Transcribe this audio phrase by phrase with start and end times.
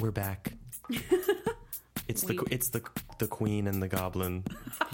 [0.00, 0.52] We're back.
[2.08, 2.82] It's the it's the
[3.18, 4.42] the queen and the goblin,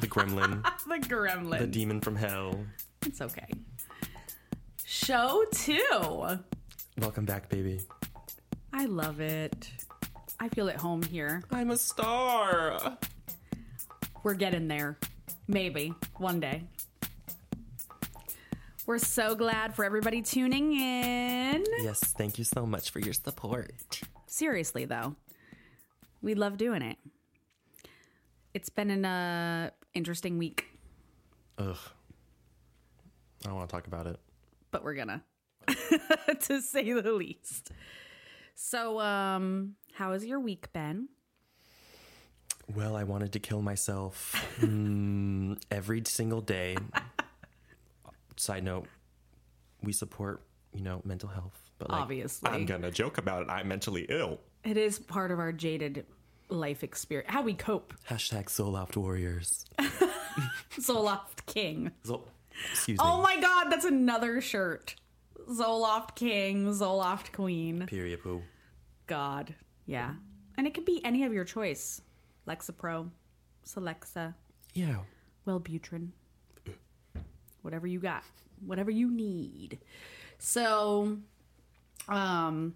[0.00, 1.60] the gremlin, the gremlin.
[1.60, 2.60] the demon from hell.
[3.06, 3.46] It's okay.
[4.84, 5.80] Show two.
[6.98, 7.80] Welcome back, baby.
[8.74, 9.70] I love it.
[10.38, 11.42] I feel at home here.
[11.50, 12.98] I'm a star.
[14.22, 14.98] We're getting there.
[15.48, 16.64] Maybe one day.
[18.84, 21.64] We're so glad for everybody tuning in.
[21.80, 23.72] Yes, thank you so much for your support.
[24.36, 25.16] Seriously, though,
[26.20, 26.98] we love doing it.
[28.52, 30.66] It's been an uh, interesting week,
[31.56, 31.74] Ugh.
[33.42, 34.20] I don't want to talk about it.
[34.70, 35.24] but we're gonna,
[36.40, 37.72] to say the least.
[38.54, 41.08] So, um, how has your week been?
[42.74, 46.76] Well, I wanted to kill myself mm, every single day.
[48.36, 48.86] Side note,
[49.82, 50.42] we support,
[50.74, 51.65] you know, mental health.
[51.78, 52.50] But like, Obviously.
[52.50, 53.50] I'm gonna joke about it.
[53.50, 54.40] I'm mentally ill.
[54.64, 56.06] It is part of our jaded
[56.48, 57.92] life experience, how we cope.
[58.08, 59.66] Hashtag Zoloft Warriors.
[60.78, 61.90] Zoloft King.
[62.04, 62.22] Zol-
[62.72, 63.10] Excuse oh me.
[63.12, 64.94] Oh my god, that's another shirt.
[65.50, 67.86] Zoloft King, Zoloft Queen.
[67.86, 68.42] Period poo.
[69.06, 69.54] God.
[69.86, 70.14] Yeah.
[70.56, 72.00] And it could be any of your choice.
[72.48, 73.10] Lexapro,
[73.66, 74.34] Celexa,
[74.72, 74.96] Yeah.
[75.46, 76.08] Wellbutrin.
[77.62, 78.22] Whatever you got.
[78.64, 79.78] Whatever you need.
[80.38, 81.18] So,
[82.08, 82.74] um,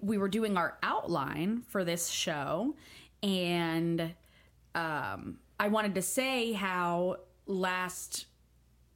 [0.00, 2.74] we were doing our outline for this show,
[3.22, 4.14] and
[4.74, 7.16] um, I wanted to say how
[7.46, 8.26] last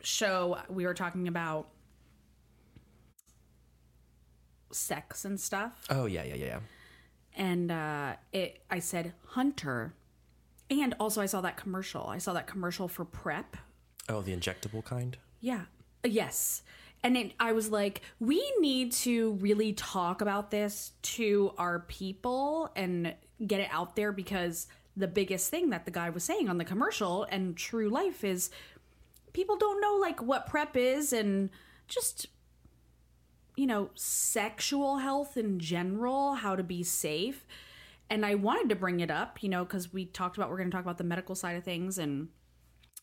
[0.01, 1.69] show we were talking about
[4.71, 6.47] sex and stuff Oh yeah, yeah, yeah.
[6.47, 6.59] yeah.
[7.37, 9.95] and uh, it I said Hunter,
[10.71, 12.07] and also I saw that commercial.
[12.07, 13.57] I saw that commercial for Prep.
[14.09, 15.17] Oh, the injectable kind.
[15.41, 15.63] Yeah,
[16.05, 16.63] yes,
[17.07, 22.73] and it, I was like, we need to really talk about this to our people
[22.75, 23.15] and
[23.47, 26.65] get it out there because the biggest thing that the guy was saying on the
[26.65, 28.51] commercial and true life is
[29.33, 31.51] people don't know like what prep is and
[31.87, 32.27] just
[33.55, 37.47] you know, sexual health in general, how to be safe.
[38.11, 40.71] And I wanted to bring it up, you know, because we talked about we're going
[40.71, 42.29] to talk about the medical side of things, and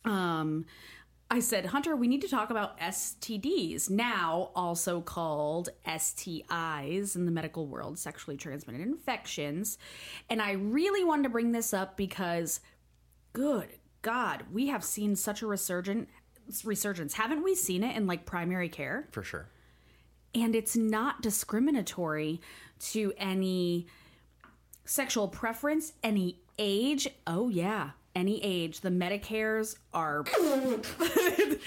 [0.06, 0.66] um,
[1.34, 7.32] I said, Hunter, we need to talk about STDs, now also called STIs in the
[7.32, 9.80] medical world, sexually transmitted infections.
[10.30, 12.60] And I really wanted to bring this up because,
[13.34, 13.68] good
[14.04, 16.08] God, we have seen such a resurgent
[16.64, 17.14] resurgence.
[17.16, 19.08] Haven't we seen it in like primary care?
[19.12, 19.48] For sure.
[20.36, 22.42] and it's not discriminatory
[22.80, 23.88] to any
[24.86, 27.08] sexual preference, any age.
[27.28, 28.82] Oh yeah, any age.
[28.82, 31.60] The Medicares are The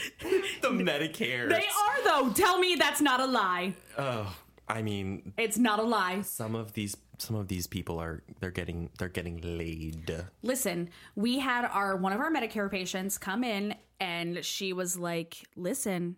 [0.64, 1.48] Medicare.
[1.48, 2.32] they are though.
[2.32, 3.74] Tell me that's not a lie.
[3.98, 4.34] Oh,
[4.68, 6.22] I mean, It's not a lie.
[6.22, 10.12] some of these some of these people are they're getting they're getting laid.
[10.42, 15.36] Listen, we had our one of our Medicare patients come in and she was like,
[15.56, 16.16] "Listen,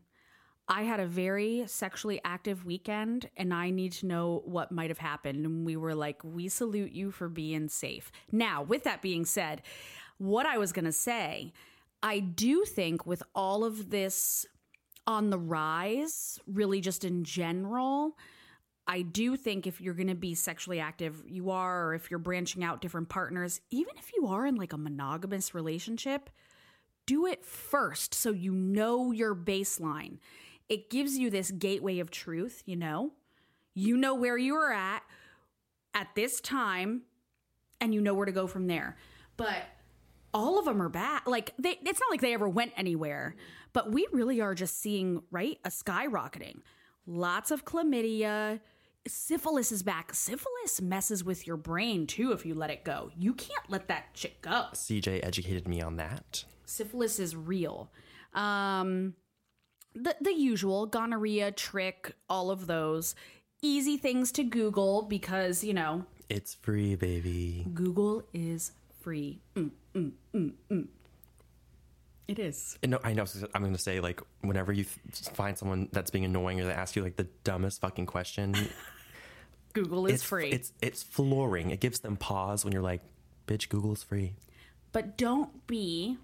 [0.66, 4.98] I had a very sexually active weekend and I need to know what might have
[4.98, 9.24] happened." And we were like, "We salute you for being safe." Now, with that being
[9.24, 9.62] said,
[10.18, 11.52] what I was going to say,
[12.02, 14.46] I do think with all of this
[15.06, 18.16] on the rise, really just in general,
[18.86, 22.18] I do think if you're going to be sexually active, you are, or if you're
[22.18, 26.30] branching out different partners, even if you are in like a monogamous relationship,
[27.06, 30.18] do it first so you know your baseline.
[30.68, 33.12] It gives you this gateway of truth, you know?
[33.74, 35.02] You know where you are at
[35.94, 37.02] at this time
[37.80, 38.96] and you know where to go from there.
[39.36, 39.62] But
[40.34, 41.22] all of them are bad.
[41.26, 43.36] Like they it's not like they ever went anywhere,
[43.72, 46.60] but we really are just seeing, right, a skyrocketing.
[47.06, 48.60] Lots of chlamydia,
[49.06, 50.12] syphilis is back.
[50.14, 53.10] Syphilis messes with your brain too if you let it go.
[53.16, 56.44] You can't let that shit go CJ educated me on that.
[56.66, 57.90] syphilis is real.
[58.34, 59.14] Um,
[59.94, 63.14] the the usual gonorrhea, trich, all of those
[63.62, 67.66] easy things to Google because you know It's free, baby.
[67.72, 69.40] Google is free.
[69.56, 70.86] Mm, mm, mm, mm.
[72.26, 72.78] It is.
[72.84, 73.24] No, I know.
[73.54, 76.72] I'm going to say like whenever you th- find someone that's being annoying or they
[76.72, 78.54] ask you like the dumbest fucking question,
[79.72, 80.50] Google is it's free.
[80.50, 81.70] It's it's flooring.
[81.70, 83.00] It gives them pause when you're like,
[83.46, 84.34] "Bitch, Google is free."
[84.92, 86.18] but don't be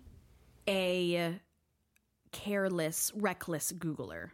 [0.69, 1.39] a
[2.33, 4.31] careless, reckless Googler.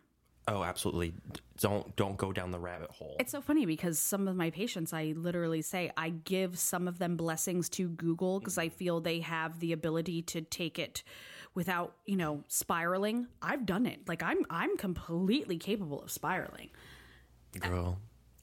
[0.50, 1.14] Oh, absolutely.
[1.60, 3.16] Don't don't go down the rabbit hole.
[3.20, 6.98] It's so funny because some of my patients, I literally say, I give some of
[6.98, 8.76] them blessings to Google because I mm-hmm.
[8.76, 11.04] feel they have the ability to take it
[11.54, 13.28] without, you know, spiraling.
[13.40, 14.08] I've done it.
[14.08, 16.70] Like I'm, I'm completely capable of spiraling.
[17.60, 17.98] Girl,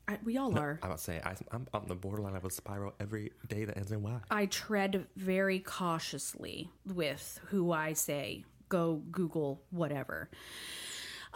[0.07, 0.79] I, we all are.
[0.81, 4.01] I'm say I, I'm on the borderline of a spiral every day that ends in
[4.01, 4.17] Y.
[4.31, 10.29] I tread very cautiously with who I say go Google whatever.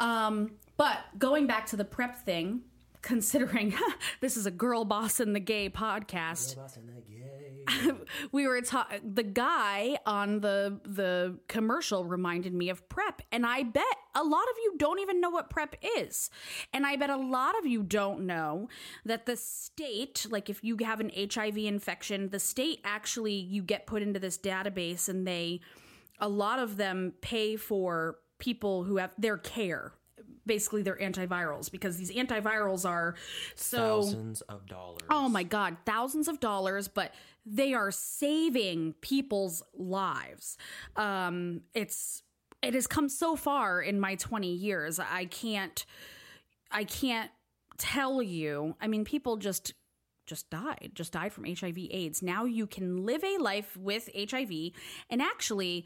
[0.01, 2.61] Um, but going back to the prep thing,
[3.01, 3.73] considering
[4.21, 6.55] this is a girl boss in the gay podcast,
[8.31, 9.13] we were talking.
[9.13, 13.83] The guy on the the commercial reminded me of prep, and I bet
[14.15, 16.29] a lot of you don't even know what prep is,
[16.73, 18.69] and I bet a lot of you don't know
[19.05, 23.85] that the state, like if you have an HIV infection, the state actually you get
[23.85, 25.61] put into this database, and they
[26.19, 29.93] a lot of them pay for people who have their care
[30.45, 33.15] basically their antivirals because these antivirals are
[33.55, 35.03] so thousands of dollars.
[35.09, 37.13] Oh my god, thousands of dollars, but
[37.45, 40.57] they are saving people's lives.
[40.95, 42.23] Um, it's
[42.61, 44.99] it has come so far in my 20 years.
[44.99, 45.85] I can't
[46.71, 47.31] I can't
[47.77, 48.75] tell you.
[48.81, 49.73] I mean, people just
[50.25, 52.21] just died, just died from HIV AIDS.
[52.21, 54.71] Now you can live a life with HIV
[55.09, 55.85] and actually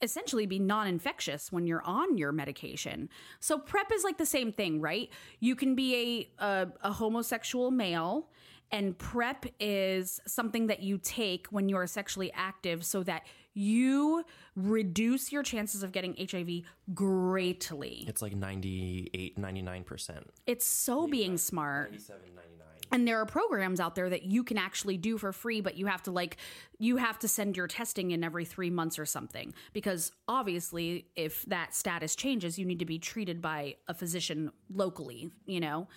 [0.00, 3.08] essentially be non-infectious when you're on your medication.
[3.40, 5.10] So PrEP is like the same thing, right?
[5.40, 8.28] You can be a a, a homosexual male
[8.70, 14.24] and PrEP is something that you take when you're sexually active so that you
[14.54, 16.62] reduce your chances of getting HIV
[16.94, 18.04] greatly.
[18.06, 20.22] It's like 98, 99%.
[20.46, 21.92] It's so being smart.
[21.92, 22.66] 97, 99.
[22.90, 25.86] And there are programs out there that you can actually do for free, but you
[25.86, 26.38] have to like
[26.78, 31.42] you have to send your testing in every 3 months or something because obviously if
[31.46, 35.88] that status changes, you need to be treated by a physician locally, you know.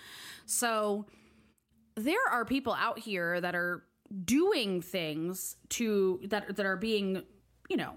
[0.46, 1.06] So
[1.96, 3.84] there are people out here that are
[4.26, 7.24] doing things to that that are being,
[7.70, 7.94] you know,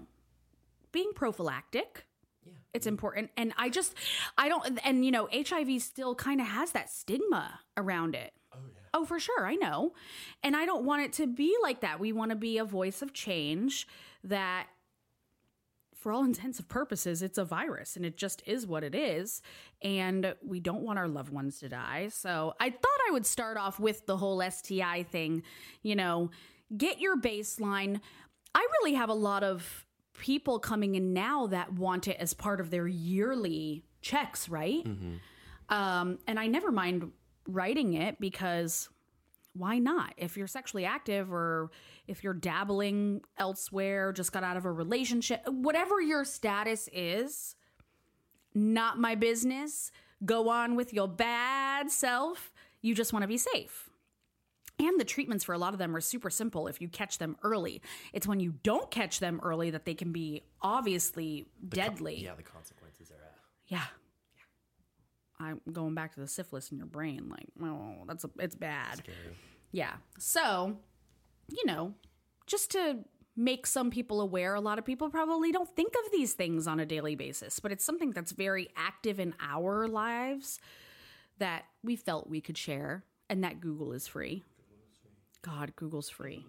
[0.91, 2.05] being prophylactic.
[2.45, 2.53] Yeah.
[2.73, 3.31] It's important.
[3.35, 3.95] And I just
[4.37, 8.31] I don't and you know, HIV still kind of has that stigma around it.
[8.95, 9.05] Oh.
[9.05, 9.93] For sure, I know.
[10.41, 11.99] And I don't want it to be like that.
[11.99, 13.87] We want to be a voice of change
[14.23, 14.67] that
[15.93, 19.41] for all intents and purposes, it's a virus and it just is what it is.
[19.81, 22.09] And we don't want our loved ones to die.
[22.09, 25.43] So I thought I would start off with the whole STI thing.
[25.83, 26.31] You know,
[26.75, 27.99] get your baseline.
[28.53, 29.85] I really have a lot of
[30.17, 34.85] people coming in now that want it as part of their yearly checks, right?
[35.69, 37.11] Um, and I never mind
[37.47, 38.89] writing it because
[39.53, 40.13] why not?
[40.17, 41.71] If you're sexually active or
[42.07, 47.55] if you're dabbling elsewhere, just got out of a relationship, whatever your status is,
[48.53, 49.91] not my business.
[50.23, 52.51] Go on with your bad self.
[52.81, 53.89] You just want to be safe.
[54.77, 57.37] And the treatments for a lot of them are super simple if you catch them
[57.43, 57.81] early.
[58.11, 62.23] It's when you don't catch them early that they can be obviously deadly.
[62.23, 63.37] Yeah, the consequences are at.
[63.67, 63.85] Yeah.
[65.39, 67.29] I'm going back to the syphilis in your brain.
[67.29, 68.99] Like, oh, that's a, it's bad.
[68.99, 69.35] Scary.
[69.71, 69.93] Yeah.
[70.17, 70.77] So,
[71.49, 71.93] you know,
[72.47, 72.99] just to
[73.35, 76.79] make some people aware, a lot of people probably don't think of these things on
[76.79, 80.59] a daily basis, but it's something that's very active in our lives
[81.39, 84.43] that we felt we could share and that Google is free.
[85.41, 86.45] God, Google's free.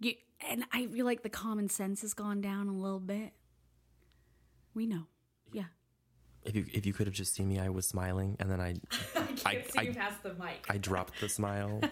[0.00, 0.14] You,
[0.48, 3.32] and I feel like the common sense has gone down a little bit.
[4.74, 5.04] We know.
[5.52, 5.66] Yeah.
[6.44, 8.74] If you if you could have just seen me, I was smiling, and then I
[9.46, 10.66] I, I, past the mic.
[10.68, 11.80] I dropped the smile.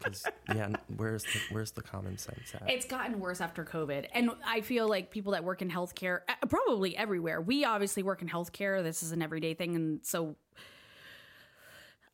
[0.00, 0.24] 'Cause,
[0.54, 2.70] yeah, where's the, where's the common sense at?
[2.70, 4.06] It's gotten worse after COVID.
[4.14, 8.22] And I feel like people that work in healthcare, uh, probably everywhere, we obviously work
[8.22, 8.82] in healthcare.
[8.82, 9.74] This is an everyday thing.
[9.74, 10.36] And so,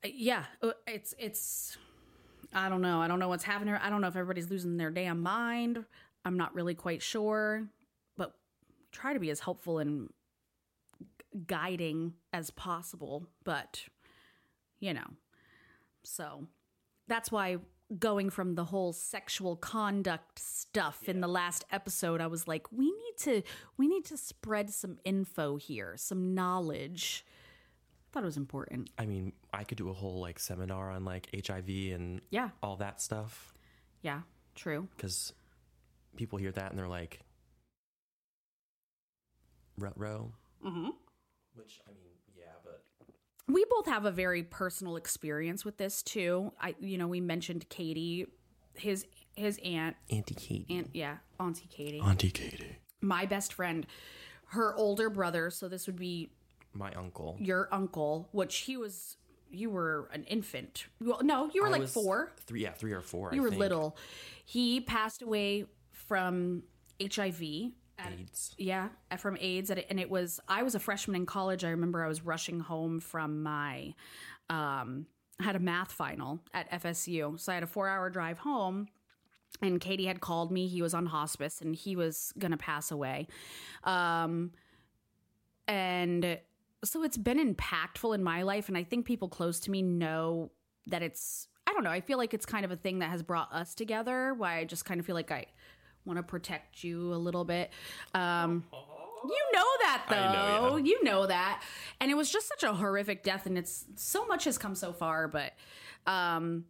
[0.03, 1.76] uh, yeah, uh, it's, it's,
[2.55, 3.00] I don't know.
[3.03, 3.75] I don't know what's happening.
[3.75, 5.85] I don't know if everybody's losing their damn mind.
[6.25, 7.69] I'm not really quite sure.
[8.17, 8.35] But
[8.93, 10.12] try to be as helpful and gu-
[11.47, 13.26] guiding as possible.
[13.45, 13.85] But,
[14.81, 15.07] you know,
[16.03, 16.47] so
[17.09, 17.59] that's why
[17.99, 22.87] going from the whole sexual conduct stuff in the last episode i was like we
[22.87, 23.43] need to
[23.76, 27.26] we need to spread some info here some knowledge.
[27.26, 28.91] I thought it was important.
[28.97, 32.50] I mean, I could do a whole like seminar on like HIV and yeah.
[32.62, 33.53] all that stuff.
[34.03, 34.21] Yeah
[34.55, 34.88] true.
[34.97, 35.33] Because
[36.17, 37.21] people hear that and they're like,
[39.79, 40.33] "Rutro,"
[40.64, 40.91] mm-hmm.
[41.54, 42.82] Which I mean, yeah, but
[43.49, 46.52] we both have a very personal experience with this too.
[46.61, 48.26] I you know we mentioned katie
[48.75, 49.06] his
[49.37, 49.96] his aunt.
[50.11, 52.00] Auntie Katie, aunt yeah auntie katie.
[52.00, 53.87] Auntie Katie, my best friend
[54.49, 56.30] her older brother so this would be
[56.73, 57.37] my uncle.
[57.40, 59.16] your uncle which he was
[59.50, 60.87] you were an infant.
[61.00, 62.32] Well no you were I like was four.
[62.46, 63.30] three, yeah, three or four.
[63.32, 63.61] you I were think.
[63.61, 63.96] little.
[64.44, 66.62] He passed away from
[67.00, 67.42] hiv
[67.99, 68.55] at- AIDS.
[68.59, 72.09] yeah from aids and it was i was a freshman in college i remember i
[72.09, 73.95] was rushing home from my
[74.51, 75.07] um
[75.41, 77.39] had a math final at FSU.
[77.39, 78.89] So I had a four hour drive home.
[79.63, 80.67] And Katie had called me.
[80.67, 83.29] He was on hospice and he was going to pass away.
[83.85, 84.51] Um,
[85.69, 86.39] and
[86.85, 88.69] so it's been impactful in my life.
[88.69, 90.51] And I think people close to me know
[90.89, 93.23] that it's, I don't know, I feel like it's kind of a thing that has
[93.23, 94.35] brought us together.
[94.35, 95.47] Why I just kind of feel like I
[96.04, 97.70] want to protect you a little bit.
[98.14, 100.16] Um, you know that though.
[100.16, 100.84] Know, yeah.
[100.84, 101.62] You know that.
[102.00, 104.92] And it was just such a horrific death and it's so much has come so
[104.92, 105.52] far, but
[106.06, 106.64] um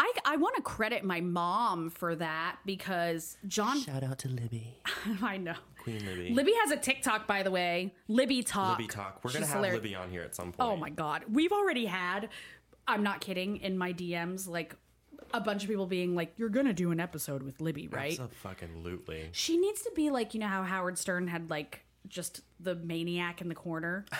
[0.00, 3.80] I, I want to credit my mom for that because John.
[3.80, 4.78] Shout out to Libby.
[5.22, 5.56] I know.
[5.82, 6.32] Queen Libby.
[6.32, 7.92] Libby has a TikTok, by the way.
[8.06, 8.78] Libby Talk.
[8.78, 9.18] Libby Talk.
[9.24, 9.82] We're going to have hilarious.
[9.82, 10.70] Libby on here at some point.
[10.70, 11.24] Oh my God.
[11.32, 12.28] We've already had,
[12.86, 14.76] I'm not kidding, in my DMs, like
[15.32, 19.28] a bunch of people being like, "You're gonna do an episode with Libby, right?" Absolutely.
[19.32, 23.40] She needs to be like, you know how Howard Stern had like just the maniac
[23.40, 24.04] in the corner.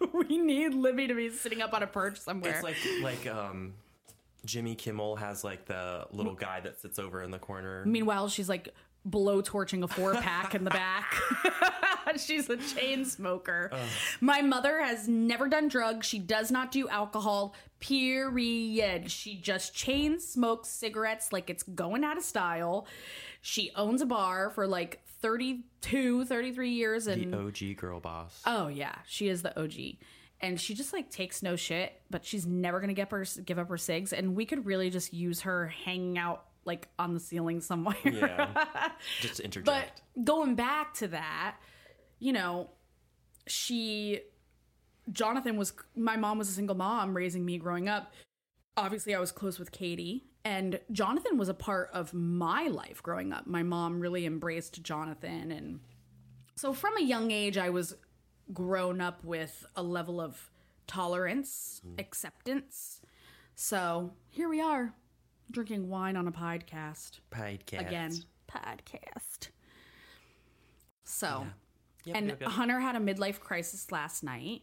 [0.12, 2.52] we need Libby to be sitting up on a perch somewhere.
[2.52, 3.74] It's like like um
[4.44, 7.84] Jimmy Kimmel has like the little guy that sits over in the corner.
[7.86, 11.14] Meanwhile, she's like blow torching a four pack in the back.
[12.20, 13.70] she's a chain smoker.
[13.72, 13.78] Uh.
[14.20, 16.06] My mother has never done drugs.
[16.06, 17.54] She does not do alcohol.
[17.80, 19.10] Period.
[19.10, 22.86] She just chain smokes cigarettes like it's going out of style.
[23.40, 28.42] She owns a bar for like 32, 33 years and the OG girl boss.
[28.46, 29.96] Oh yeah, she is the OG.
[30.40, 33.68] And she just like takes no shit, but she's never gonna get her give up
[33.68, 34.12] her cigs.
[34.12, 37.96] And we could really just use her hanging out like on the ceiling somewhere.
[38.04, 38.64] Yeah,
[39.20, 40.02] just to interject.
[40.14, 41.56] But going back to that,
[42.22, 42.70] you know,
[43.48, 44.20] she,
[45.10, 48.12] Jonathan was my mom was a single mom raising me growing up.
[48.76, 53.32] Obviously, I was close with Katie, and Jonathan was a part of my life growing
[53.32, 53.48] up.
[53.48, 55.50] My mom really embraced Jonathan.
[55.50, 55.80] And
[56.54, 57.96] so from a young age, I was
[58.52, 60.48] grown up with a level of
[60.86, 62.00] tolerance, mm.
[62.00, 63.00] acceptance.
[63.56, 64.94] So here we are,
[65.50, 67.18] drinking wine on a podcast.
[67.32, 67.80] Podcast.
[67.80, 68.12] Again,
[68.48, 69.48] podcast.
[71.02, 71.50] So, yeah.
[72.04, 72.50] Yep, and yep, yep.
[72.50, 74.62] Hunter had a midlife crisis last night.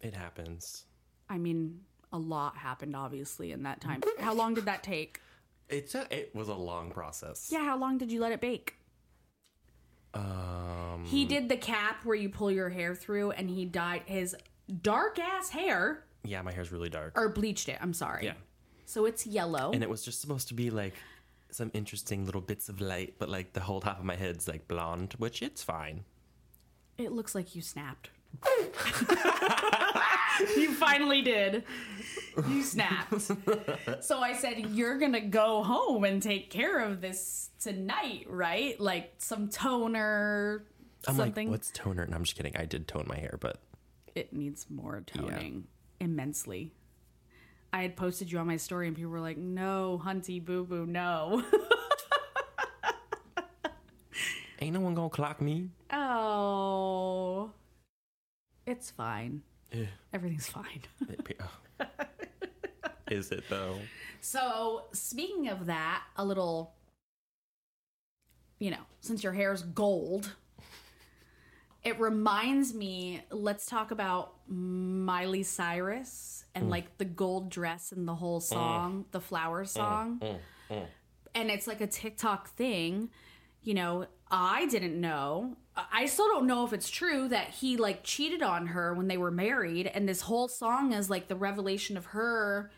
[0.00, 0.84] It happens.
[1.28, 1.80] I mean,
[2.12, 4.02] a lot happened obviously in that time.
[4.18, 5.20] how long did that take?
[5.68, 7.48] It's a, it was a long process.
[7.50, 8.74] Yeah, how long did you let it bake?
[10.14, 14.36] Um, he did the cap where you pull your hair through, and he dyed his
[14.82, 16.04] dark ass hair.
[16.24, 17.18] Yeah, my hair's really dark.
[17.18, 17.78] Or bleached it.
[17.80, 18.26] I'm sorry.
[18.26, 18.34] Yeah.
[18.84, 19.70] So it's yellow.
[19.72, 20.94] And it was just supposed to be like
[21.50, 24.68] some interesting little bits of light, but like the whole top of my head's like
[24.68, 26.04] blonde, which it's fine.
[26.98, 28.10] It looks like you snapped.
[30.56, 31.64] you finally did.
[32.48, 33.20] You snapped.
[34.00, 38.78] so I said, You're going to go home and take care of this tonight, right?
[38.80, 40.64] Like some toner,
[41.06, 41.48] I'm something.
[41.48, 42.02] like, What's toner?
[42.02, 42.56] And I'm just kidding.
[42.56, 43.58] I did tone my hair, but.
[44.14, 45.66] It needs more toning
[46.00, 46.04] yeah.
[46.04, 46.72] immensely.
[47.72, 50.86] I had posted you on my story, and people were like, No, Hunty Boo Boo,
[50.86, 51.42] no.
[54.60, 55.70] Ain't no one gonna clock me.
[55.90, 55.96] Oh.
[58.72, 59.42] It's fine.
[59.70, 59.84] Yeah.
[60.12, 60.82] Everything's fine.
[61.80, 61.86] Oh.
[63.10, 63.76] Is it though?
[64.20, 66.74] So, speaking of that, a little,
[68.60, 70.32] you know, since your hair's gold,
[71.82, 76.70] it reminds me, let's talk about Miley Cyrus and mm.
[76.70, 78.44] like the gold dress and the whole mm.
[78.44, 79.12] song, mm.
[79.12, 79.68] the flower mm.
[79.68, 80.22] song.
[80.70, 80.86] Mm.
[81.34, 83.10] And it's like a TikTok thing.
[83.64, 88.02] You know, I didn't know I still don't know if it's true that he like
[88.02, 91.96] cheated on her when they were married, and this whole song is like the revelation
[91.96, 92.70] of her,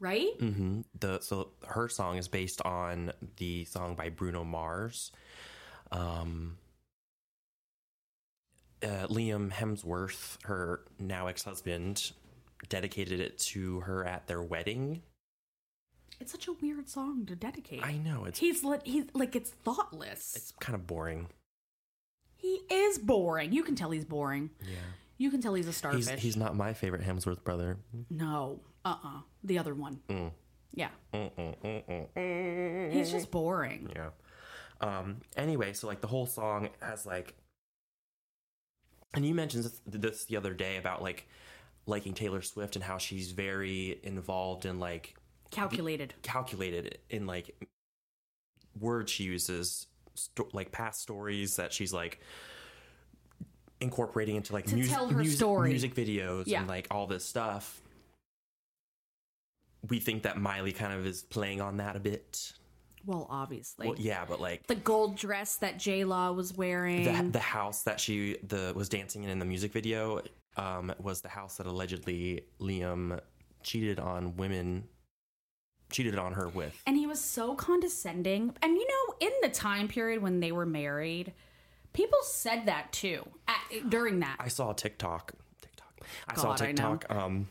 [0.00, 0.38] right?
[0.38, 0.80] Mm-hmm.
[0.98, 5.12] The so her song is based on the song by Bruno Mars.
[5.90, 6.56] Um,
[8.82, 12.12] uh, Liam Hemsworth, her now ex husband,
[12.70, 15.02] dedicated it to her at their wedding.
[16.22, 17.84] It's such a weird song to dedicate.
[17.84, 20.34] I know it's he's like he's like it's thoughtless.
[20.36, 21.26] It's kind of boring.
[22.36, 23.52] He is boring.
[23.52, 24.50] You can tell he's boring.
[24.62, 24.76] Yeah.
[25.18, 26.08] You can tell he's a starfish.
[26.08, 27.78] He's, he's not my favorite Hemsworth brother.
[28.08, 28.60] No.
[28.84, 29.98] Uh uh The other one.
[30.08, 30.30] Mm.
[30.72, 30.90] Yeah.
[31.12, 33.90] Mm, mm, mm, he's just boring.
[33.92, 34.10] Yeah.
[34.80, 37.34] Um, anyway, so like the whole song has like,
[39.12, 41.28] and you mentioned this, this the other day about like
[41.86, 45.16] liking Taylor Swift and how she's very involved in like
[45.52, 47.54] calculated, calculated in like
[48.80, 52.20] words she uses sto- like past stories that she's like
[53.80, 56.60] incorporating into like to music, music, music, videos yeah.
[56.60, 57.80] and like all this stuff.
[59.88, 62.52] We think that Miley kind of is playing on that a bit.
[63.04, 63.88] Well, obviously.
[63.88, 67.82] Well, yeah, but like the gold dress that J Law was wearing, the, the house
[67.82, 70.22] that she the was dancing in in the music video,
[70.56, 73.18] um, was the house that allegedly Liam
[73.64, 74.84] cheated on women,
[75.92, 76.80] cheated on her with.
[76.86, 78.54] And he was so condescending.
[78.62, 81.32] And you know, in the time period when they were married,
[81.92, 84.36] people said that too at, during that.
[84.40, 85.32] I saw a TikTok.
[85.60, 86.00] TikTok.
[86.28, 86.58] I saw a God.
[86.58, 87.06] TikTok.
[87.10, 87.48] Um,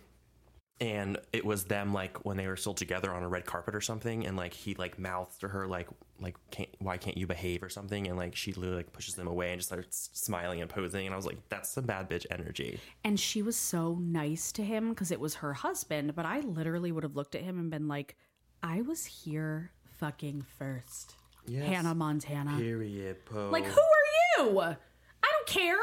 [0.82, 3.82] and it was them like when they were still together on a red carpet or
[3.82, 5.88] something, and like he like mouths to her like
[6.20, 9.28] like can't why can't you behave or something, and like she literally like pushes him
[9.28, 12.26] away and just starts smiling and posing, and I was like that's some bad bitch
[12.32, 12.80] energy.
[13.04, 16.16] And she was so nice to him because it was her husband.
[16.16, 18.16] But I literally would have looked at him and been like,
[18.63, 21.15] I was here fucking first.
[21.48, 21.68] Yes.
[21.68, 22.58] Hannah Montana.
[22.58, 23.18] Period.
[23.32, 24.60] Like, who are you?
[24.62, 24.75] I
[25.32, 25.77] don't care.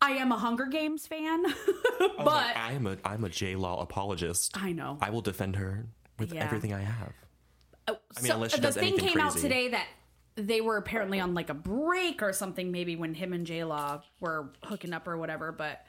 [0.00, 3.80] I am a Hunger Games fan, oh, but Like, I'm a I'm a J Law
[3.82, 4.56] apologist.
[4.60, 4.98] I know.
[5.00, 5.86] I will defend her
[6.18, 6.42] with Yeah.
[6.44, 7.12] everything I have.
[7.86, 9.86] Oh, I mean, unless she the does thing anything came out today that
[10.34, 14.02] they were apparently on like a break or something, maybe when him and J Law
[14.18, 15.52] were hooking up or whatever.
[15.52, 15.84] But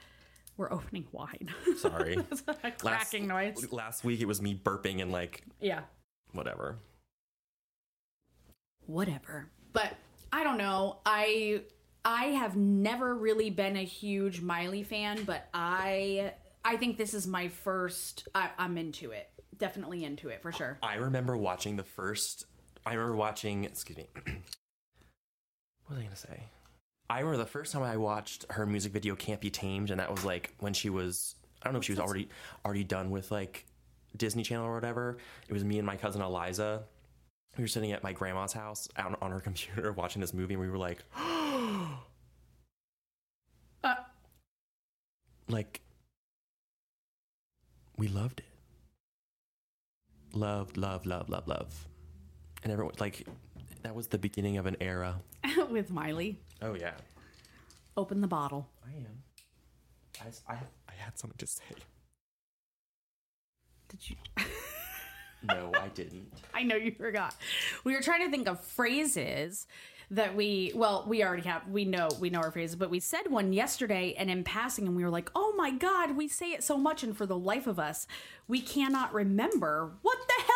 [0.58, 1.50] we're opening wine.
[1.78, 2.18] Sorry.
[2.32, 3.72] It's a cracking noise.
[3.72, 5.82] Last week it was me burping and like Yeah.
[6.32, 6.78] whatever.
[8.86, 9.50] whatever.
[9.72, 9.96] But
[10.32, 11.00] I don't know.
[11.06, 11.62] I
[12.06, 16.34] I have never really been a huge Miley fan, but I
[16.66, 18.28] I think this is my first.
[18.36, 19.30] I, I'm into it.
[19.58, 20.78] Definitely into it for sure.
[20.84, 22.46] I remember watching the first.
[22.86, 23.64] I remember watching.
[23.64, 24.08] Excuse me.
[25.86, 26.44] what was I gonna say?
[27.14, 30.10] I remember the first time I watched her music video "Can't Be Tamed," and that
[30.10, 31.36] was like when she was.
[31.62, 32.28] I don't know if she was already
[32.66, 33.68] already done with like
[34.18, 35.18] Disney Channel or whatever.
[35.48, 36.86] It was me and my cousin Eliza.
[37.56, 40.62] We were sitting at my grandma's house out on her computer watching this movie, and
[40.62, 41.04] we were like,
[43.84, 43.96] Uh,
[45.50, 45.82] like
[47.98, 48.46] we loved it
[50.34, 51.88] loved love love love love
[52.64, 53.28] and everyone like
[53.84, 55.22] that was the beginning of an era.
[55.70, 56.94] With Miley, oh yeah.
[57.96, 58.68] Open the bottle.
[58.86, 59.24] i am.
[60.48, 60.58] I, I,
[60.90, 61.64] I had something to say.
[63.90, 64.16] Did you?
[65.44, 66.32] no i didn't.
[66.54, 67.36] I know you forgot.
[67.84, 69.68] We were trying to think of phrases
[70.12, 73.22] that we well we already have we know we know our phrases but we said
[73.30, 76.62] one yesterday and in passing and we were like oh my god we say it
[76.62, 78.06] so much and for the life of us
[78.48, 79.92] we cannot remember.
[80.02, 80.53] What the hell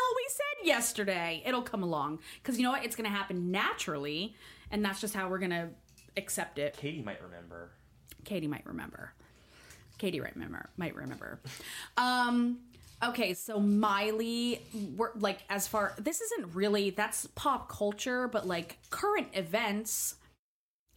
[0.63, 4.35] yesterday it'll come along because you know what it's gonna happen naturally
[4.71, 5.69] and that's just how we're gonna
[6.17, 7.71] accept it katie might remember
[8.27, 9.13] Katie might remember.
[9.97, 10.69] Katie might remember.
[10.77, 11.39] Might remember.
[11.95, 12.59] Um.
[13.03, 14.59] Okay, so Miley,
[14.95, 20.15] we're, like as far this isn't really that's pop culture, but like current events.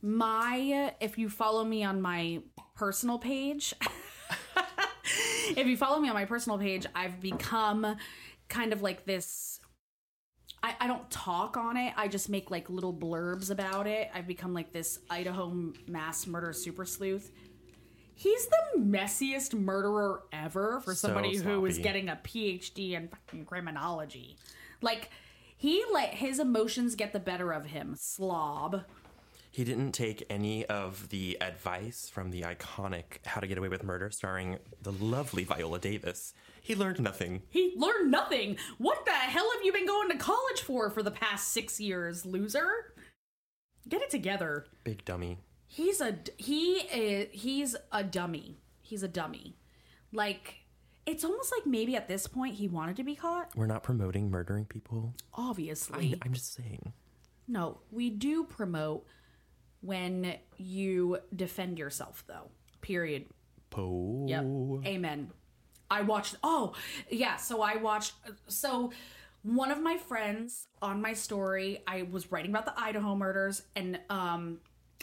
[0.02, 2.40] My, if you follow me on my
[2.74, 3.74] personal page,
[5.56, 7.96] if you follow me on my personal page, I've become
[8.50, 9.60] kind of like this
[10.62, 11.94] I, I don't talk on it.
[11.96, 14.10] I just make like little blurbs about it.
[14.12, 17.30] I've become like this Idaho mass murder super sleuth.
[18.14, 23.46] He's the messiest murderer ever for So somebody who is getting a PhD in fucking
[23.46, 24.36] criminology.
[24.82, 25.08] Like
[25.56, 27.94] he let his emotions get the better of him.
[27.98, 28.84] Slob.
[29.50, 33.82] he didn't take any of the advice from the iconic how to get away with
[33.82, 38.56] murder starring the lovely viola davis he learned nothing He learned nothing.
[38.78, 42.24] What the hell have you been going to college for for the past six years,
[42.26, 42.94] loser?
[43.88, 44.66] Get it together.
[44.84, 48.58] big dummy He's a he is he's a dummy.
[48.82, 49.56] He's a dummy.
[50.12, 50.56] Like
[51.06, 53.50] it's almost like maybe at this point he wanted to be caught.
[53.56, 56.14] we're not promoting murdering people Obviously.
[56.14, 56.92] I, i'm just saying
[57.48, 59.06] no, we do promote
[59.80, 62.50] when you defend yourself though.
[62.80, 63.26] Period.
[63.70, 64.44] po Yep.
[64.86, 65.32] Amen.
[65.90, 66.36] I watched.
[66.42, 66.74] Oh,
[67.10, 67.36] yeah.
[67.36, 68.12] So I watched.
[68.46, 68.92] So
[69.42, 73.98] one of my friends on my story, I was writing about the Idaho murders, and
[74.10, 74.58] um,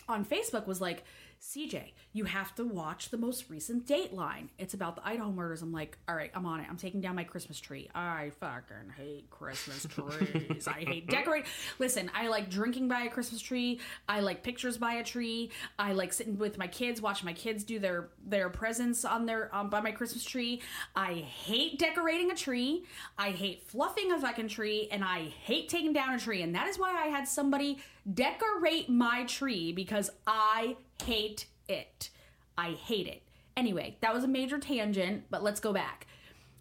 [0.08, 1.04] on Facebook was like,
[1.41, 4.47] CJ, you have to watch the most recent Dateline.
[4.58, 5.62] It's about the Idaho murders.
[5.62, 6.65] I'm like, all right, I'm on it.
[6.67, 7.91] I'm taking down my Christmas tree.
[7.93, 10.67] I fucking hate Christmas trees.
[10.67, 11.45] I hate decorate.
[11.77, 13.80] Listen, I like drinking by a Christmas tree.
[14.10, 15.51] I like pictures by a tree.
[15.77, 19.56] I like sitting with my kids, watching my kids do their their presents on their
[19.56, 20.63] um, by my Christmas tree.
[20.95, 22.84] I hate decorating a tree.
[23.19, 26.41] I hate fluffing a fucking tree, and I hate taking down a tree.
[26.41, 27.77] And that is why I had somebody
[28.12, 32.10] decorate my tree because I hate it.
[32.58, 33.23] I hate it.
[33.56, 36.08] Anyway, that was a major tangent, but let's go back.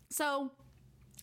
[0.09, 0.51] So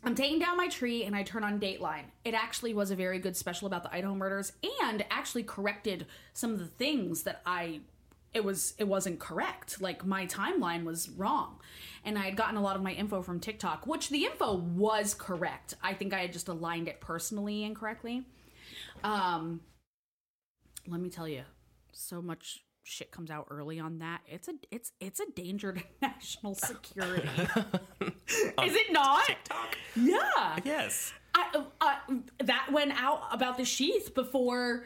[0.03, 2.05] I'm taking down my tree and I turn on Dateline.
[2.25, 6.51] It actually was a very good special about the Idaho murders and actually corrected some
[6.51, 7.81] of the things that I
[8.33, 9.79] it was it wasn't correct.
[9.79, 11.59] Like my timeline was wrong.
[12.03, 15.13] And I had gotten a lot of my info from TikTok, which the info was
[15.13, 15.75] correct.
[15.81, 18.25] I think I had just aligned it personally incorrectly.
[19.03, 19.61] Um
[20.87, 21.43] let me tell you,
[21.93, 25.81] so much shit comes out early on that, it's a it's it's a danger to
[26.01, 27.29] national security.
[28.01, 29.25] Is it not?
[29.25, 29.77] TikTok.
[29.95, 30.59] Yeah.
[30.63, 31.13] Yes.
[31.35, 31.95] I, uh,
[32.43, 34.85] that went out about the sheath before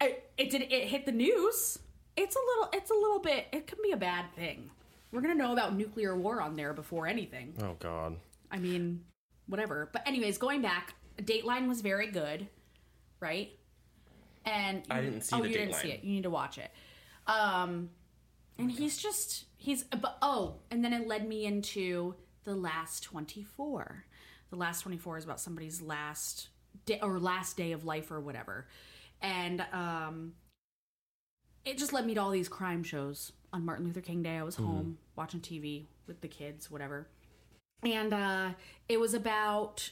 [0.00, 1.78] it, it did it hit the news.
[2.16, 4.70] It's a little it's a little bit it can be a bad thing.
[5.12, 7.54] We're gonna know about nuclear war on there before anything.
[7.60, 8.16] Oh God.
[8.50, 9.04] I mean,
[9.46, 9.90] whatever.
[9.92, 12.46] But anyways, going back, Dateline was very good,
[13.20, 13.50] right?
[14.44, 15.82] And I didn't see oh, the you didn't Dateline.
[15.82, 16.04] see it.
[16.04, 16.70] You need to watch it.
[17.26, 17.90] Um,
[18.58, 23.42] and he's just he's but oh, and then it led me into the last twenty
[23.42, 24.04] four.
[24.50, 26.48] The last twenty four is about somebody's last
[26.86, 28.66] day or last day of life or whatever,
[29.20, 30.34] and um,
[31.64, 33.32] it just led me to all these crime shows.
[33.52, 37.06] On Martin Luther King Day, I was home watching TV with the kids, whatever
[37.84, 38.50] and uh,
[38.88, 39.90] it was about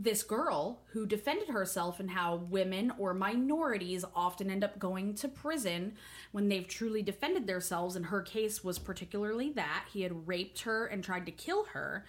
[0.00, 5.26] this girl who defended herself and how women or minorities often end up going to
[5.26, 5.94] prison
[6.30, 7.96] when they've truly defended themselves.
[7.96, 12.06] And her case was particularly that he had raped her and tried to kill her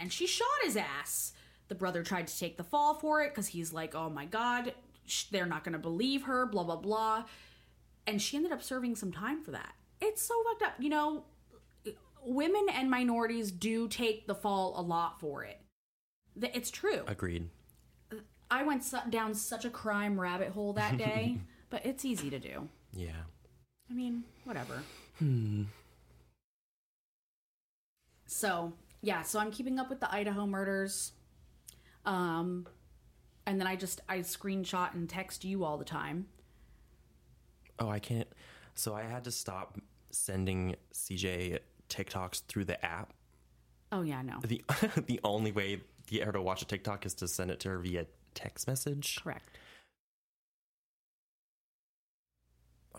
[0.00, 1.32] and she shot his ass.
[1.68, 4.74] The brother tried to take the fall for it because he's like oh my god
[5.30, 7.24] they're not going to believe her blah blah blah.
[8.08, 9.74] And she ended up serving some time for that.
[10.00, 11.24] It's so fucked up you know?
[12.24, 15.60] Women and minorities do take the fall a lot for it.
[16.42, 17.02] It's true.
[17.06, 17.48] Agreed.
[18.50, 21.38] I went su- down such a crime rabbit hole that day,
[21.70, 22.68] but it's easy to do.
[22.92, 23.10] Yeah.
[23.90, 24.82] I mean, whatever.
[25.18, 25.64] Hmm.
[28.26, 28.72] So,
[29.02, 31.12] yeah, so I'm keeping up with the Idaho murders.
[32.04, 32.66] Um
[33.46, 36.26] and then I just I screenshot and text you all the time.
[37.78, 38.28] Oh, I can't.
[38.74, 39.78] So I had to stop
[40.10, 43.12] sending CJ TikToks through the app.
[43.90, 44.38] Oh yeah, no.
[44.42, 44.62] The
[45.06, 47.78] the only way get her to watch a TikTok is to send it to her
[47.78, 49.20] via text message.
[49.22, 49.58] Correct.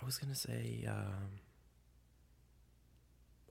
[0.01, 1.39] I was gonna say um,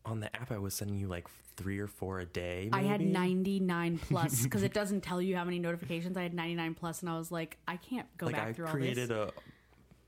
[0.04, 2.70] on the app I was sending you like three or four a day.
[2.72, 6.16] I had 99 plus because it doesn't tell you how many notifications.
[6.16, 8.66] I had 99 plus, and I was like, I can't go like back I through
[8.66, 9.16] all created this.
[9.16, 9.32] a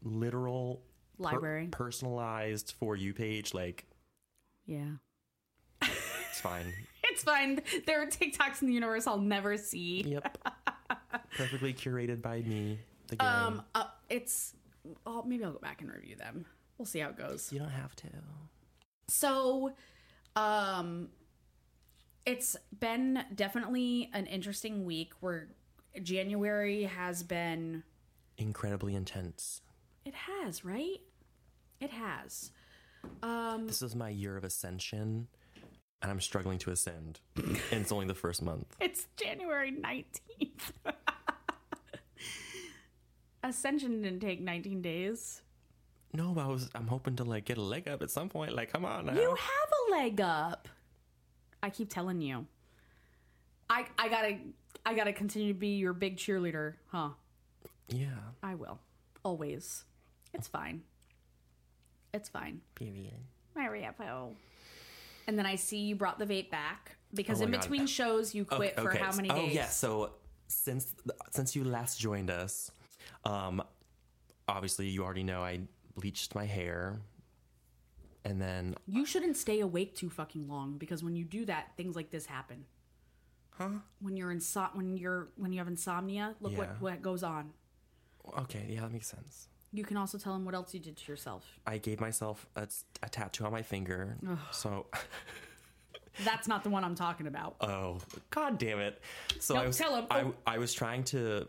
[0.03, 0.81] literal
[1.19, 1.69] per- Library.
[1.71, 3.53] personalized for you page.
[3.53, 3.85] Like
[4.67, 4.93] yeah.
[5.83, 6.73] it's fine.
[7.11, 7.61] It's fine.
[7.87, 10.03] There are TikToks in the universe I'll never see.
[10.03, 10.39] yep,
[11.37, 12.79] perfectly curated by me.
[13.09, 13.29] The girl.
[13.29, 14.55] Um, uh, it's.
[15.07, 16.47] Oh, maybe I'll go back and review them.
[16.79, 17.53] We'll see how it goes.
[17.53, 18.07] you don't have to.
[19.09, 19.73] So,
[20.37, 21.09] um,
[22.25, 25.13] it's been definitely an interesting week.
[25.21, 25.49] Where
[26.03, 27.83] January has been.
[28.39, 29.61] Incredibly intense.
[30.05, 31.01] It has right.
[31.81, 32.53] It has.
[33.23, 35.29] Um, This is my year of ascension,
[36.03, 37.21] and I'm struggling to ascend.
[37.37, 38.67] and it's only the first month.
[38.81, 40.73] It's January 19th.
[43.43, 45.43] Ascension didn't take 19 days.
[46.13, 48.55] No, but I was I'm hoping to like get a leg up at some point.
[48.55, 49.15] Like, come on now.
[49.15, 50.69] You have a leg up.
[51.63, 52.47] I keep telling you.
[53.69, 54.39] I I gotta
[54.85, 57.11] I gotta continue to be your big cheerleader, huh?
[57.89, 58.09] yeah.
[58.43, 58.79] I will.
[59.25, 59.85] Always.
[60.35, 60.83] It's fine.
[62.13, 62.61] It's fine.
[62.75, 63.15] Period.
[63.55, 64.35] Mary Apple.
[65.31, 67.61] And then I see you brought the vape back because Oh in God.
[67.61, 69.39] between shows you quit for how many days?
[69.39, 69.67] Oh yeah.
[69.69, 70.15] So
[70.49, 70.93] since
[71.31, 72.73] since you last joined us,
[73.25, 73.63] um,
[74.49, 75.61] obviously you already know I
[75.95, 77.01] bleached my hair,
[78.25, 81.95] and then You shouldn't stay awake too fucking long because when you do that, things
[81.95, 82.65] like this happen.
[83.51, 83.69] huh?
[84.01, 86.59] When you're inso- when you're when you have insomnia, look Yeah.
[86.59, 87.53] what what goes on.
[88.37, 89.47] Okay, yeah, that makes sense.
[89.73, 91.45] You can also tell him what else you did to yourself.
[91.67, 92.67] I gave myself a,
[93.03, 94.17] a tattoo on my finger,
[94.51, 94.87] so
[96.25, 97.57] That's not the one I'm talking about.
[97.61, 97.99] oh
[98.31, 99.01] god damn it!
[99.39, 100.07] So No, I was tell 'em.
[100.11, 100.35] I Oh.
[100.47, 101.47] I was trying to.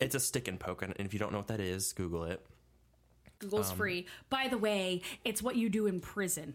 [0.00, 2.44] It's a stick and poke, and if you don't know what that is, Google it.
[3.38, 4.06] Google's Um, free.
[4.28, 6.54] By the way, it's what you do in prison.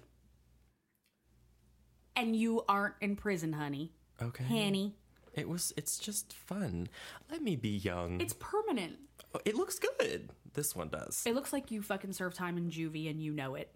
[2.16, 3.92] And you aren't in prison, honey.
[4.22, 4.44] Okay.
[4.44, 4.96] Hanny.
[5.34, 5.74] It was.
[5.78, 6.90] It's just fun.
[7.32, 8.20] Let me be young.
[8.22, 8.98] It's permanent.
[9.46, 10.30] It looks good.
[10.54, 11.24] This one does.
[11.26, 13.72] It looks like you fucking served time in juvie and you know it.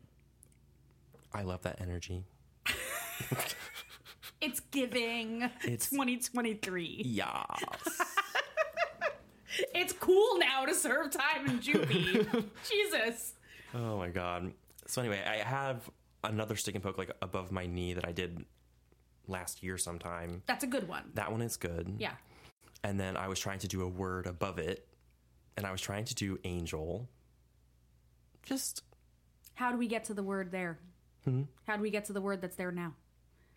[1.34, 2.24] I love that energy.
[4.41, 7.02] It's giving It's- 2023.
[7.06, 8.02] Yes.
[9.74, 12.46] It's cool now to serve time in juvie.
[12.70, 13.34] Jesus.
[13.74, 14.52] oh my god.
[14.88, 15.89] So anyway, I have
[16.24, 18.44] another stick and poke like above my knee that I did
[19.28, 20.44] last year sometime.
[20.46, 21.12] That's a good one.
[21.13, 21.96] That one is good.
[21.98, 22.12] Yeah.
[22.84, 24.86] And then I was trying to do a word above it,
[25.58, 27.10] and I was trying to do angel.
[28.44, 28.84] Just
[29.56, 30.80] How do we get to the word there?
[31.24, 31.44] Hmm?
[31.65, 32.94] How do we get to the word that's there now?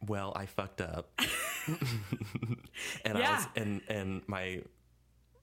[0.07, 1.11] well, I fucked up.
[3.05, 4.63] and I was and and my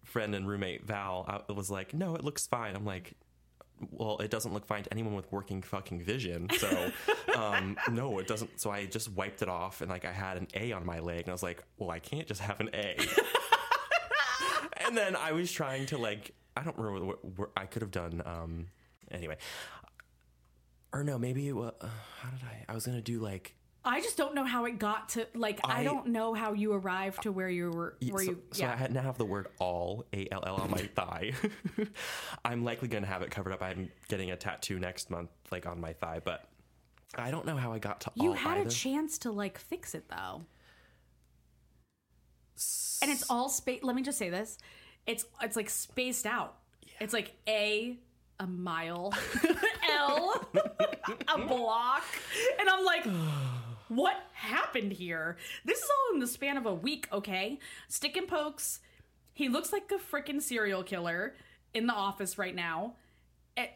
[0.04, 3.15] friend and roommate Val I was like, "No, it looks fine." I'm like,
[3.91, 6.50] well, it doesn't look fine to anyone with working fucking vision.
[6.58, 6.91] So,
[7.36, 8.60] um, no, it doesn't.
[8.60, 11.22] So I just wiped it off and like I had an A on my leg
[11.22, 12.98] and I was like, well, I can't just have an A.
[14.86, 17.91] and then I was trying to like, I don't remember what, what I could have
[17.91, 18.22] done.
[18.26, 18.68] Um,
[19.12, 19.38] anyway,
[20.94, 21.88] or no, maybe it was, uh,
[22.22, 23.56] how did I, I was going to do like,
[23.88, 26.74] I just don't know how it got to like I, I- don't know how you
[26.74, 28.65] arrived to where you were where so, you so.
[28.65, 31.34] I had now have the word all A L L on my thigh.
[32.46, 33.62] I'm likely going to have it covered up.
[33.62, 36.50] I'm getting a tattoo next month, like on my thigh, but
[37.13, 38.70] I don't know how I got to you all had either.
[38.70, 40.46] a chance to like fix it though.
[43.04, 44.58] And it's all space let me just say this.
[45.08, 46.56] It's it's like spaced out.
[47.00, 47.98] It's like A
[48.39, 49.13] a mile,
[49.91, 50.48] L
[51.28, 52.04] a block.
[52.60, 53.06] And I'm like
[53.88, 55.38] what happened here?
[55.63, 57.60] This is all in the span of a week, okay?
[57.88, 58.80] Stick and pokes.
[59.34, 61.36] He looks like a freaking serial killer
[61.74, 62.94] in the office right now.
[63.58, 63.68] Eh,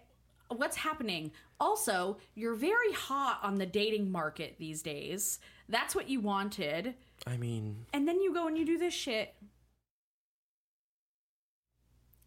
[0.48, 1.32] what's happening?
[1.60, 5.40] Also, you're very hot on the dating market these days.
[5.68, 6.96] That's what you wanted.
[7.28, 9.36] I mean, And then you go and you do this shit.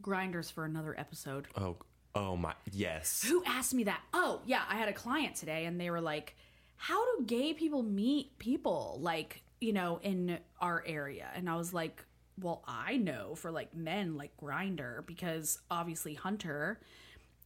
[0.02, 1.46] Grindrs for another episode.
[1.56, 1.76] oh,
[2.14, 3.24] oh my, yes.
[3.26, 4.00] Who asked me that?
[4.12, 6.36] Oh, yeah, I had a client today and they were like,
[6.76, 11.28] How do gay people meet people like, you know, in our area?
[11.34, 12.04] And I was like,
[12.40, 16.80] Well, I know for like men like Grindr because obviously Hunter.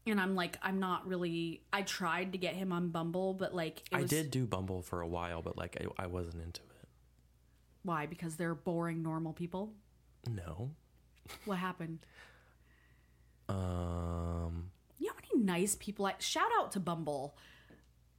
[0.08, 1.62] And I'm like, I'm not really.
[1.72, 4.80] I tried to get him on Bumble, but like, it I was, did do Bumble
[4.80, 6.88] for a while, but like I, I wasn't into it.
[7.82, 8.06] Why?
[8.06, 9.72] Because they're boring, normal people.
[10.30, 10.70] No.
[11.44, 11.98] What happened?
[13.48, 17.36] Um, You know how many nice people I shout out to Bumble.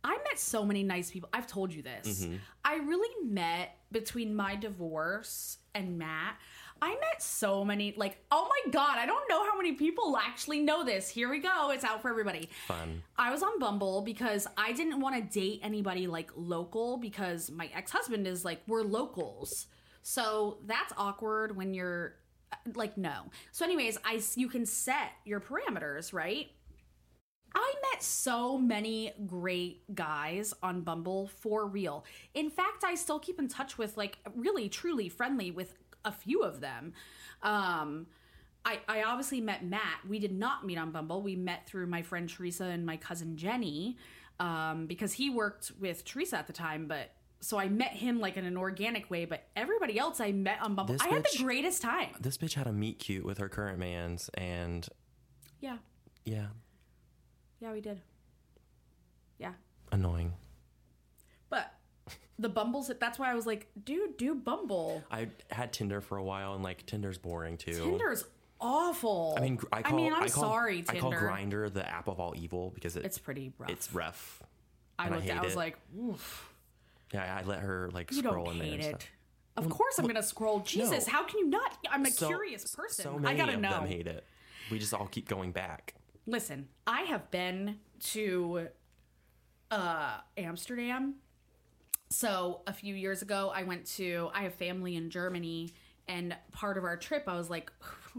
[0.04, 1.30] I met so many nice people.
[1.34, 2.24] I've told you this.
[2.24, 2.36] Mm-hmm.
[2.64, 6.38] I really met between my divorce and Matt.
[6.82, 10.60] I met so many like oh my god, I don't know how many people actually
[10.62, 11.10] know this.
[11.10, 11.72] Here we go.
[11.72, 12.50] It's out for everybody.
[12.68, 13.02] fun.
[13.18, 17.70] I was on Bumble because I didn't want to date anybody like local because my
[17.74, 19.68] ex-husband is like we're locals.
[20.04, 22.16] So that's awkward when you're
[22.76, 23.32] like no.
[23.52, 26.50] So anyways, I you can set your parameters, right?
[27.56, 32.06] I met so many great guys on Bumble for real.
[32.34, 35.74] In fact, I still keep in touch with like really truly friendly with
[36.06, 36.94] a few of them.
[37.42, 38.08] Um
[38.66, 40.02] I, I obviously met Matt.
[40.10, 41.22] We did not meet on Bumble.
[41.22, 43.98] We met through my friend Teresa and my cousin Jenny
[44.42, 46.86] um, because he worked with Teresa at the time.
[46.86, 49.26] But so I met him like in an organic way.
[49.26, 52.10] But everybody else I met on Bumble, This I had the greatest time.
[52.20, 54.88] This bitch had a meet cute with her current man's, and
[55.60, 55.78] Yeah,
[56.26, 56.48] yeah,
[57.60, 58.02] yeah, we did.
[59.40, 59.54] Yeah,
[59.92, 60.34] annoying.
[61.50, 61.74] but
[62.40, 62.92] the Bumbles.
[63.00, 65.04] That's why I was like, dude, do Bumble.
[65.12, 67.72] I had Tinder for a while, and like Tinder's boring too.
[67.74, 68.24] Tinder's
[68.60, 69.36] awful.
[69.38, 71.28] I mean, I, call, mean, I'm call, sorry, I call Tinder.
[71.28, 73.70] Grindr the app of all evil because it, it's pretty rough.
[73.70, 74.42] it's rough.
[75.00, 75.58] I and I I was it.
[75.58, 76.47] like, Oof,
[77.14, 78.68] Yeah, I let her like you scroll don't in there.
[78.68, 79.02] hate and it.
[79.02, 79.10] stuff.
[79.58, 80.60] Of course, I'm gonna scroll.
[80.60, 81.78] Jesus, how can you not?
[81.90, 83.04] I'm a So- curious person.
[83.04, 83.70] So many I gotta of know.
[83.72, 84.24] them hate it.
[84.70, 85.96] We just all keep going back.
[86.26, 87.80] Listen, I have been
[88.12, 88.68] to
[89.72, 91.16] uh Amsterdam.
[92.10, 95.72] So a few years ago I went to I have family in Germany
[96.08, 97.72] and part of our trip I was like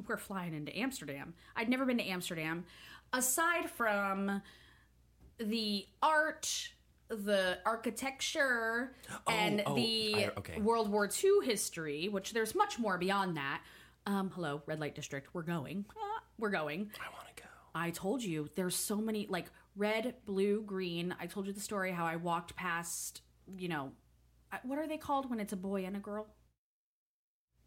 [0.08, 1.34] we're flying into Amsterdam.
[1.56, 2.64] I'd never been to Amsterdam
[3.12, 4.42] aside from
[5.38, 6.70] the art
[7.08, 8.92] the architecture
[9.26, 10.60] and oh, the I- okay.
[10.60, 13.62] World War II history, which there's much more beyond that.
[14.06, 15.34] Um, hello, red light district.
[15.34, 15.84] We're going.
[15.96, 16.90] Ah, we're going.
[17.00, 17.48] I want to go.
[17.74, 21.14] I told you there's so many like red, blue, green.
[21.20, 23.22] I told you the story how I walked past,
[23.56, 23.92] you know,
[24.62, 26.26] what are they called when it's a boy and a girl?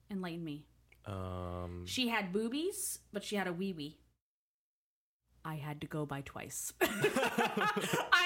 [0.10, 0.66] Enlighten me.
[1.06, 3.98] Um, She had boobies, but she had a wee wee.
[5.44, 6.74] I had to go by twice.
[6.82, 8.21] I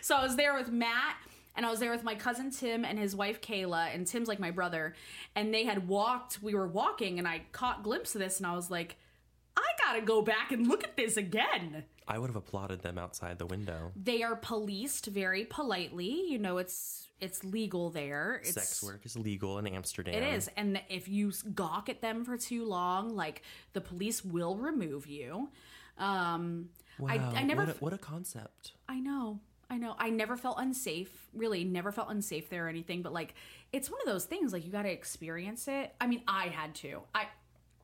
[0.00, 1.16] so I was there with Matt
[1.56, 4.38] and I was there with my cousin Tim and his wife Kayla, and Tim's like
[4.38, 4.94] my brother.
[5.34, 8.54] And they had walked, we were walking, and I caught glimpse of this, and I
[8.54, 8.96] was like,
[9.56, 11.84] I gotta go back and look at this again.
[12.06, 13.92] I would have applauded them outside the window.
[13.94, 16.24] They are policed very politely.
[16.28, 18.40] You know, it's it's legal there.
[18.42, 20.14] It's, Sex work is legal in Amsterdam.
[20.14, 23.42] It is, and if you gawk at them for too long, like
[23.74, 25.50] the police will remove you.
[25.98, 28.72] Um, Wow, I, I never, What a, what a concept.
[28.88, 31.28] I know, I know, I never felt unsafe.
[31.32, 33.02] Really, never felt unsafe there or anything.
[33.02, 33.34] But like,
[33.72, 34.52] it's one of those things.
[34.52, 35.94] Like you got to experience it.
[36.00, 37.02] I mean, I had to.
[37.14, 37.28] I,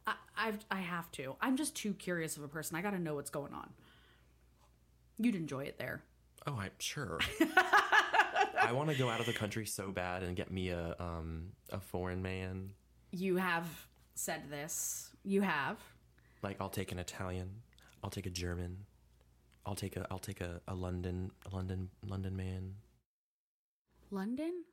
[0.07, 1.37] I, I've, I have to.
[1.41, 2.77] I'm just too curious of a person.
[2.77, 3.71] I got to know what's going on.
[5.19, 6.03] You'd enjoy it there.
[6.47, 7.21] Oh, I'm sure.
[8.61, 11.53] I want to go out of the country so bad and get me a um
[11.71, 12.71] a foreign man.
[13.13, 13.67] You have
[14.15, 15.11] said this.
[15.25, 15.79] You have.
[16.43, 17.51] Like I'll take an Italian,
[18.03, 18.85] I'll take a German,
[19.67, 22.75] I'll take a I'll take a, a London a London London man.
[24.11, 24.65] London?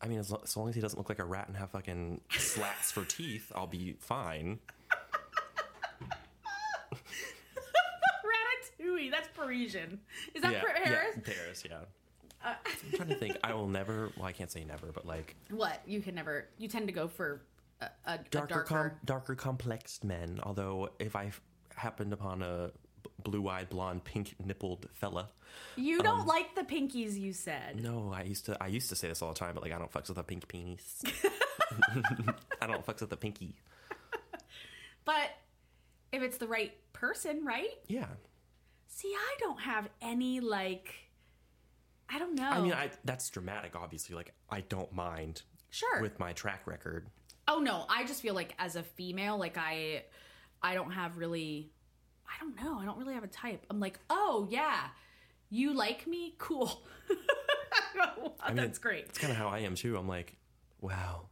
[0.00, 1.70] I mean, as, lo- as long as he doesn't look like a rat and have
[1.70, 4.58] fucking slats for teeth, I'll be fine.
[8.82, 9.10] Ratatouille.
[9.10, 10.00] That's Parisian.
[10.34, 11.16] Is that yeah, Paris?
[11.16, 11.76] yeah, Paris, yeah.
[12.44, 13.36] Uh, I'm trying to think.
[13.42, 14.10] I will never.
[14.16, 15.82] Well, I can't say never, but like what?
[15.86, 16.48] You can never.
[16.58, 17.42] You tend to go for
[17.80, 18.62] a, a darker, a darker.
[18.64, 20.40] com- darker, complexed men.
[20.42, 21.30] Although, if I
[21.74, 22.70] happened upon a
[23.22, 25.30] b- blue-eyed, blonde, pink-nippled fella,
[25.76, 27.18] you don't um, like the pinkies.
[27.18, 27.82] You said.
[27.82, 28.56] no, I used to.
[28.62, 30.22] I used to say this all the time, but like I don't fucks with a
[30.22, 31.02] pink penis.
[32.60, 33.54] I don't fucks with a pinky.
[35.04, 35.30] But
[36.12, 37.70] if it's the right person, right?
[37.86, 38.08] Yeah.
[38.88, 40.94] See, I don't have any like.
[42.08, 42.48] I don't know.
[42.48, 43.74] I mean, I that's dramatic.
[43.76, 46.00] Obviously, like I don't mind sure.
[46.00, 47.08] with my track record.
[47.48, 50.04] oh no, I just feel like as a female, like I,
[50.62, 51.70] I don't have really.
[52.28, 52.78] I don't know.
[52.78, 53.64] I don't really have a type.
[53.70, 54.88] I'm like, oh yeah,
[55.50, 56.34] you like me?
[56.38, 56.82] Cool.
[58.40, 59.06] I mean, That's great.
[59.08, 59.96] It's kind of how I am too.
[59.96, 60.36] I'm like,
[60.80, 61.26] wow.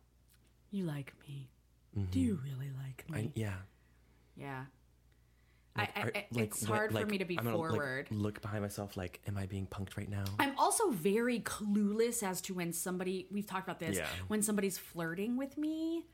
[0.71, 1.49] You like me?
[1.97, 2.11] Mm-hmm.
[2.11, 3.19] Do you really like me?
[3.19, 3.53] I, yeah.
[4.37, 4.65] yeah.
[5.77, 7.71] Like, I, I, I- like, it's what- hard for me to be I'm gonna, like,
[7.71, 8.07] forward.
[8.11, 10.25] look behind myself, like, am I being punked right now?
[10.39, 14.07] I'm also very clueless as to when somebody we've talked about this Yeah.
[14.29, 16.07] when somebody's flirting with me.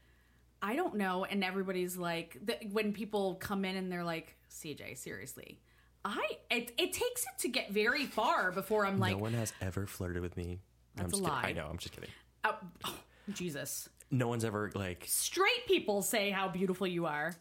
[0.63, 4.99] I don't know, and everybody's like, the, when people come in and they're like, "CJ,
[4.99, 5.61] seriously."
[6.05, 9.53] I it, it takes it to get very far before I'm like, no one has
[9.61, 10.61] ever flirted with me.
[10.97, 11.35] I'm That's a just kidding.
[11.35, 11.49] lie.
[11.49, 11.67] I know.
[11.71, 12.11] I'm just kidding.
[12.45, 12.99] oh, oh,
[13.33, 13.89] Jesus.
[14.11, 15.05] No one's ever like.
[15.07, 17.35] Straight people say how beautiful you are.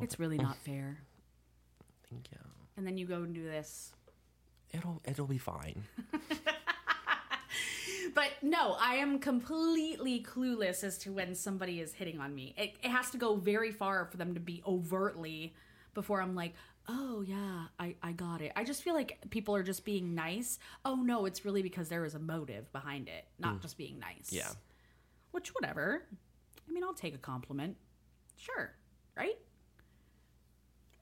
[0.00, 0.98] It's really not fair.
[2.10, 2.38] Thank you.
[2.76, 3.92] And then you go and do this.
[4.72, 5.84] It'll it'll be fine.
[8.14, 12.54] But no, I am completely clueless as to when somebody is hitting on me.
[12.56, 15.54] It, it has to go very far for them to be overtly
[15.94, 16.54] before I'm like,
[16.88, 18.52] oh yeah, I, I got it.
[18.56, 20.58] I just feel like people are just being nice.
[20.84, 23.62] Oh no, it's really because there is a motive behind it, not mm.
[23.62, 24.30] just being nice.
[24.30, 24.50] Yeah.
[25.30, 26.02] Which, whatever.
[26.68, 27.76] I mean, I'll take a compliment.
[28.36, 28.72] Sure.
[29.16, 29.38] Right?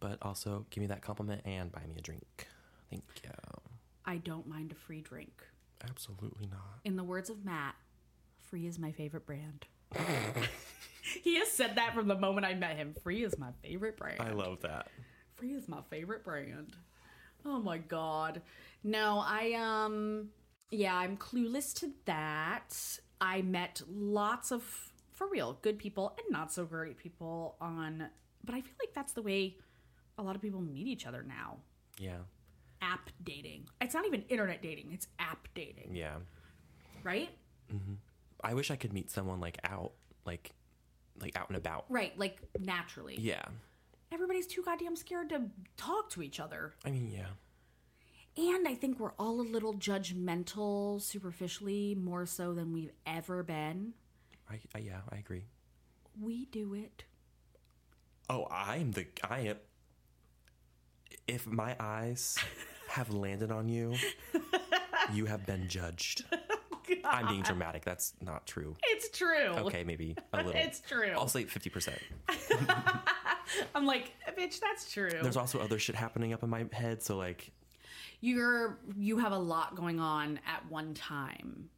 [0.01, 2.49] But also, give me that compliment and buy me a drink.
[2.91, 3.31] Thank you.
[4.05, 5.43] I don't mind a free drink.
[5.89, 6.81] Absolutely not.
[6.85, 7.75] In the words of Matt,
[8.41, 9.67] free is my favorite brand.
[11.33, 12.95] he has said that from the moment I met him.
[13.03, 14.21] Free is my favorite brand.
[14.21, 14.89] I love that.
[15.37, 16.77] Free is my favorite brand.
[17.45, 18.43] Oh my god.
[18.85, 20.29] No, I um
[20.71, 22.77] yeah, I'm clueless to that.
[23.21, 24.63] I met lots of
[25.13, 28.09] for real good people and not so great people on
[28.45, 29.57] but I feel like that's the way
[30.19, 31.59] a lot of people meet each other now.
[31.99, 32.19] Yeah.
[32.83, 33.69] App dating.
[33.81, 36.17] It's not even internet dating, it's app dating, Yeah.
[37.05, 37.31] right?
[38.45, 39.93] I wish I could meet someone like out,
[40.27, 40.51] like,
[41.21, 41.87] like out and about.
[41.89, 43.17] Right, like naturally.
[43.19, 43.45] Yeah.
[44.13, 45.43] Everybody's too goddamn scared to
[45.77, 46.75] talk to each other.
[46.85, 47.27] I mean, yeah.
[48.37, 53.93] And I think we're all a little judgmental superficially, more so than we've ever been.
[54.51, 55.45] I, I yeah, I agree.
[56.21, 57.05] We do it.
[58.31, 59.57] Oh, I'm the I am.
[61.27, 62.39] If my eyes
[62.89, 63.95] have landed on you,
[65.13, 66.25] you have been judged.
[67.05, 67.85] I'm being dramatic.
[67.85, 68.77] That's not true.
[68.85, 69.49] It's true.
[69.49, 70.53] Okay, maybe a little.
[70.57, 71.11] It's true.
[71.15, 71.99] I'll say fifty percent.
[73.75, 75.11] I'm like, bitch, that's true.
[75.11, 77.51] There's also other shit happening up in my head, so like,
[78.21, 81.69] You're you have a lot going on at one time.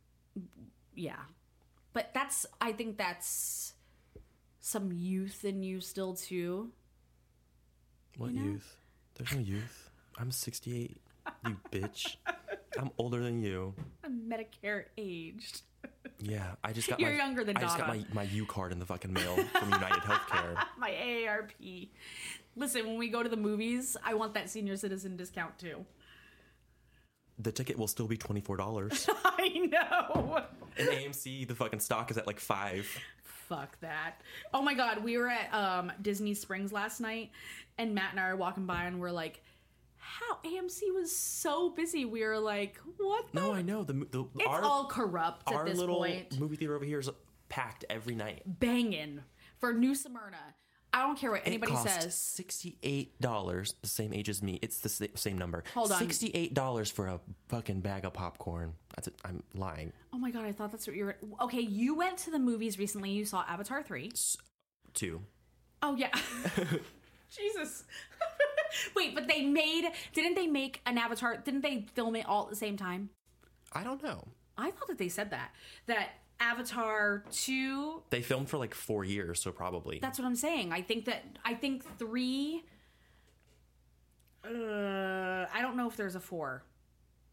[0.94, 1.16] Yeah.
[1.92, 3.72] But that's I think that's
[4.60, 6.70] some youth in you still too.
[8.16, 8.46] what You know?
[8.52, 8.76] youth?
[9.16, 9.90] There's no youth.
[10.18, 11.00] I'm 68.
[11.46, 12.16] You bitch.
[12.78, 13.74] I'm older than you.
[14.04, 15.62] I'm Medicare aged.
[16.20, 17.16] Yeah, I just got You're my.
[17.16, 20.00] younger than I just got my my U card in the fucking mail from United
[20.02, 20.56] Healthcare.
[20.78, 21.88] My AARP.
[22.56, 25.84] Listen, when we go to the movies, I want that senior citizen discount too.
[27.38, 29.08] The ticket will still be twenty four dollars.
[29.24, 30.42] I know.
[30.76, 32.86] In AMC, the fucking stock is at like five.
[33.48, 34.22] Fuck that.
[34.54, 37.30] Oh my god, we were at um, Disney Springs last night,
[37.76, 39.42] and Matt and I are walking by, and we're like,
[40.04, 43.40] "How AMC was so busy." We were like, "What?" The?
[43.40, 46.38] No, I know the the It's our all corrupt at our this little point.
[46.38, 47.10] movie theater over here is
[47.48, 48.42] packed every night.
[48.46, 49.20] Banging
[49.58, 50.54] for New Smyrna.
[50.92, 52.14] I don't care what anybody says.
[52.14, 54.60] sixty eight dollars, the same age as me.
[54.62, 55.64] It's the same number.
[55.74, 55.98] Hold on.
[55.98, 58.74] sixty eight dollars for a fucking bag of popcorn.
[58.94, 59.14] That's it.
[59.24, 59.92] I'm lying.
[60.12, 61.16] Oh my god, I thought that's what you were.
[61.42, 63.10] Okay, you went to the movies recently.
[63.10, 64.12] You saw Avatar three.
[64.92, 65.20] Two.
[65.82, 66.12] Oh yeah.
[67.30, 67.84] Jesus.
[68.96, 71.36] Wait, but they made didn't they make an Avatar?
[71.38, 73.10] Didn't they film it all at the same time?
[73.72, 74.26] I don't know.
[74.56, 75.52] I thought that they said that.
[75.86, 76.10] That
[76.40, 79.98] Avatar 2, They filmed for like four years, so probably.
[80.00, 80.72] that's what I'm saying.
[80.72, 82.62] I think that I think 3
[84.44, 86.64] Uh, I don't know if there's a four.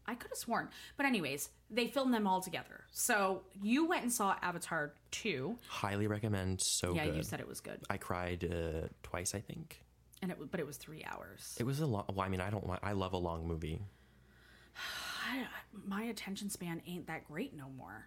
[0.06, 0.68] I could have sworn.
[0.96, 2.84] But, anyways, they filmed them all together.
[2.90, 5.58] So you went and saw Avatar 2.
[5.68, 6.60] Highly recommend.
[6.60, 7.16] So Yeah, good.
[7.16, 7.80] you said it was good.
[7.88, 9.80] I cried uh, twice, I think.
[10.22, 11.56] And it, But it was three hours.
[11.58, 12.04] It was a long.
[12.08, 12.64] Well, I mean, I don't.
[12.82, 13.82] I love a long movie.
[14.76, 15.44] I,
[15.86, 18.06] my attention span ain't that great no more.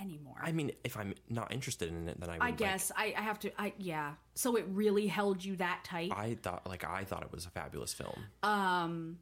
[0.00, 0.36] Anymore.
[0.40, 2.34] I mean, if I'm not interested in it, then I.
[2.34, 3.60] Would, I like- guess I, I have to.
[3.60, 4.14] I yeah.
[4.34, 6.10] So it really held you that tight.
[6.14, 8.24] I thought, like, I thought it was a fabulous film.
[8.42, 9.18] Um,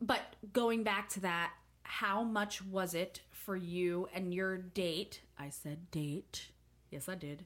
[0.00, 0.20] but
[0.52, 1.52] going back to that,
[1.82, 5.22] how much was it for you and your date?
[5.36, 6.50] I said date.
[6.90, 7.44] Yes, I did.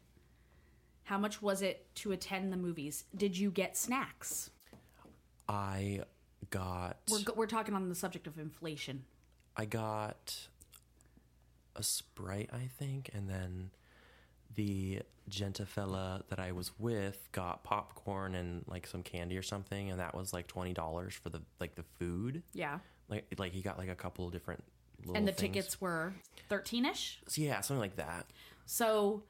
[1.04, 3.04] How much was it to attend the movies?
[3.16, 4.50] Did you get snacks?
[5.48, 6.00] I
[6.50, 6.98] got.
[7.10, 9.04] We're, we're talking on the subject of inflation.
[9.56, 10.48] I got
[11.76, 13.70] a sprite, I think, and then
[14.54, 19.90] the genta fella that I was with got popcorn and like some candy or something,
[19.90, 22.42] and that was like twenty dollars for the like the food.
[22.54, 22.78] Yeah.
[23.08, 24.64] Like like he got like a couple of different.
[25.00, 25.52] Little And the things.
[25.54, 26.14] tickets were
[26.50, 27.16] 13ish.
[27.28, 28.26] So, yeah, something like that.
[28.64, 29.22] So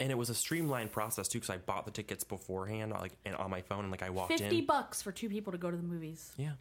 [0.00, 3.34] And it was a streamlined process too, because I bought the tickets beforehand, like and
[3.34, 4.66] on my phone, and like I walked 50 in.
[4.66, 6.32] bucks for two people to go to the movies.
[6.36, 6.52] Yeah,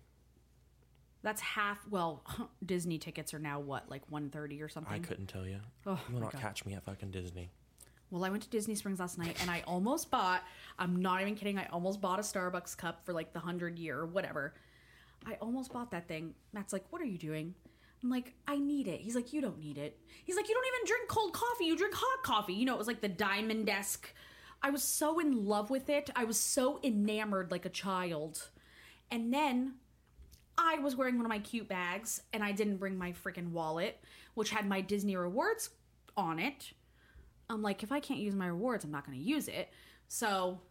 [1.21, 1.85] That's half.
[1.89, 2.23] Well,
[2.65, 4.93] Disney tickets are now what, like 130 or something?
[4.93, 5.59] I couldn't tell you.
[5.85, 6.41] Oh, you will not God.
[6.41, 7.51] catch me at fucking Disney.
[8.09, 10.41] Well, I went to Disney Springs last night and I almost bought,
[10.79, 13.99] I'm not even kidding, I almost bought a Starbucks cup for like the 100 year
[13.99, 14.53] or whatever.
[15.25, 16.33] I almost bought that thing.
[16.53, 17.53] Matt's like, What are you doing?
[18.07, 19.01] I'm like, I need it.
[19.01, 19.99] He's like, You don't need it.
[20.23, 21.65] He's like, You don't even drink cold coffee.
[21.65, 22.53] You drink hot coffee.
[22.53, 24.13] You know, it was like the diamond desk.
[24.63, 26.09] I was so in love with it.
[26.15, 28.47] I was so enamored like a child.
[29.11, 29.73] And then
[30.57, 34.01] I was wearing one of my cute bags and I didn't bring my freaking wallet,
[34.35, 35.69] which had my Disney rewards
[36.15, 36.71] on it.
[37.49, 39.69] I'm like, if I can't use my rewards, I'm not going to use it.
[40.07, 40.61] So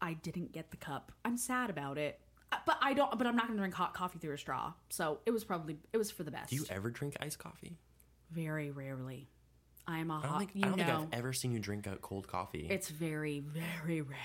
[0.00, 1.12] I didn't get the cup.
[1.26, 2.20] I'm sad about it.
[2.64, 3.16] But I don't.
[3.18, 4.72] But I'm not going to drink hot coffee through a straw.
[4.88, 6.50] So it was probably it was for the best.
[6.50, 7.76] Do you ever drink iced coffee?
[8.30, 9.28] Very rarely.
[9.86, 10.38] I am a I hot.
[10.38, 12.66] think, I don't think I've ever seen you drink a cold coffee.
[12.70, 14.18] it's very very rare.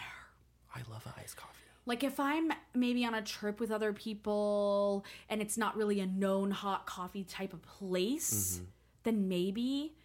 [0.76, 1.58] I love an iced coffee.
[1.86, 6.06] Like if I'm maybe on a trip with other people and it's not really a
[6.08, 8.66] known hot coffee type of place, Mm-hmm.
[9.04, 9.96] then maybe.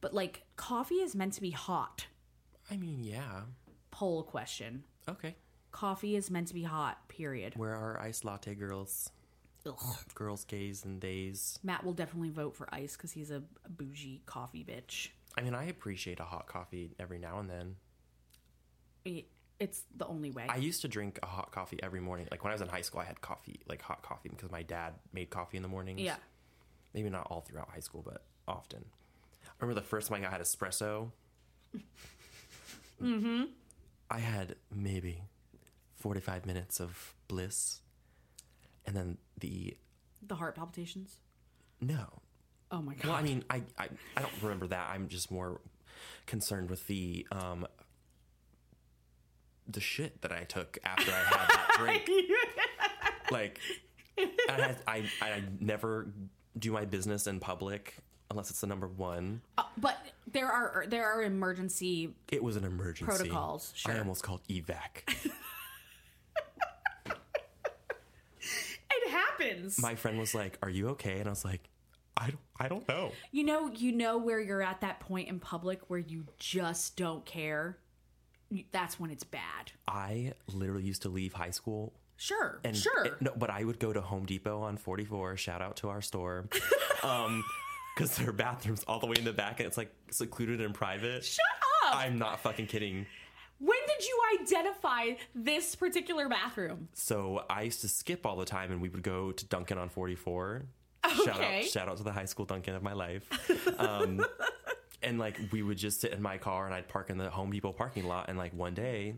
[0.00, 2.06] But like coffee is meant to be hot.
[2.70, 3.42] I mean, yeah.
[3.90, 4.84] Poll question.
[5.08, 5.34] Okay.
[5.70, 7.54] Coffee is meant to be hot, period.
[7.56, 9.10] Where are iced latte girls?
[9.66, 9.96] Ugh.
[10.14, 11.58] Girls, gays, and days.
[11.62, 15.08] Matt will definitely vote for ice because he's a, bougie coffee bitch.
[15.36, 17.76] I mean, I appreciate a hot coffee every now and then.
[19.04, 19.26] It,
[19.60, 20.46] it's the only way.
[20.48, 22.28] I used to drink a hot coffee every morning.
[22.30, 24.62] Like when I was in high school, I had coffee, like hot coffee, because my
[24.62, 26.00] dad made coffee in the mornings.
[26.00, 26.16] yeah.
[26.94, 28.82] Maybe not all throughout high school, but often.
[29.44, 31.10] I remember the first time I had espresso.
[33.02, 33.44] mm-hmm.
[34.10, 35.22] I had maybe
[36.08, 37.82] 45 minutes of bliss.
[38.86, 39.76] And then the.
[40.26, 41.16] The heart palpitations.
[41.82, 42.22] No.
[42.70, 43.04] Oh my god.
[43.04, 44.88] Well, I mean, I, I, I don't remember that.
[44.90, 45.60] I'm just more
[46.24, 47.26] concerned with the.
[47.30, 47.66] um
[49.70, 52.10] the shit that I took after I had that drink.
[53.30, 53.60] like
[54.48, 56.10] I, had, I I never
[56.58, 57.98] do my business in public
[58.30, 59.42] unless it's the number one.
[59.58, 59.98] Uh, but
[60.32, 62.14] there are there are emergency.
[62.32, 63.04] It was an emergency.
[63.04, 65.04] Protocols, I almost called evac.
[69.38, 69.80] happens.
[69.80, 71.68] my friend was like, "Are you okay?" And I was like,
[72.16, 75.38] "I don't I don't know." you know, you know where you're at that point in
[75.40, 77.78] public where you just don't care.
[78.72, 79.72] That's when it's bad.
[79.86, 83.04] I literally used to leave high school Sure, and sure.
[83.04, 85.36] it- no, but I would go to Home Depot on 44.
[85.36, 86.48] Shout out to our store.
[87.04, 87.44] um
[87.94, 91.24] because their bathrooms all the way in the back and it's like secluded and private.
[91.24, 91.44] Shut
[91.84, 91.96] up.
[91.96, 93.06] I'm not fucking kidding.
[93.58, 95.04] When did you identify
[95.34, 96.88] this particular bathroom?
[96.94, 99.88] So I used to skip all the time, and we would go to Dunkin' on
[99.88, 100.62] 44.
[101.24, 101.58] Shout Okay.
[101.60, 103.24] out, shout out to the high school Dunkin' of my life.
[103.78, 104.24] Um,
[105.02, 107.50] and like we would just sit in my car, and I'd park in the Home
[107.50, 108.28] Depot parking lot.
[108.28, 109.14] And like one day,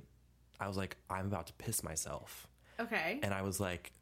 [0.59, 2.47] I was like, I'm about to piss myself,
[2.79, 3.19] Okay.
[3.23, 3.93] and I was like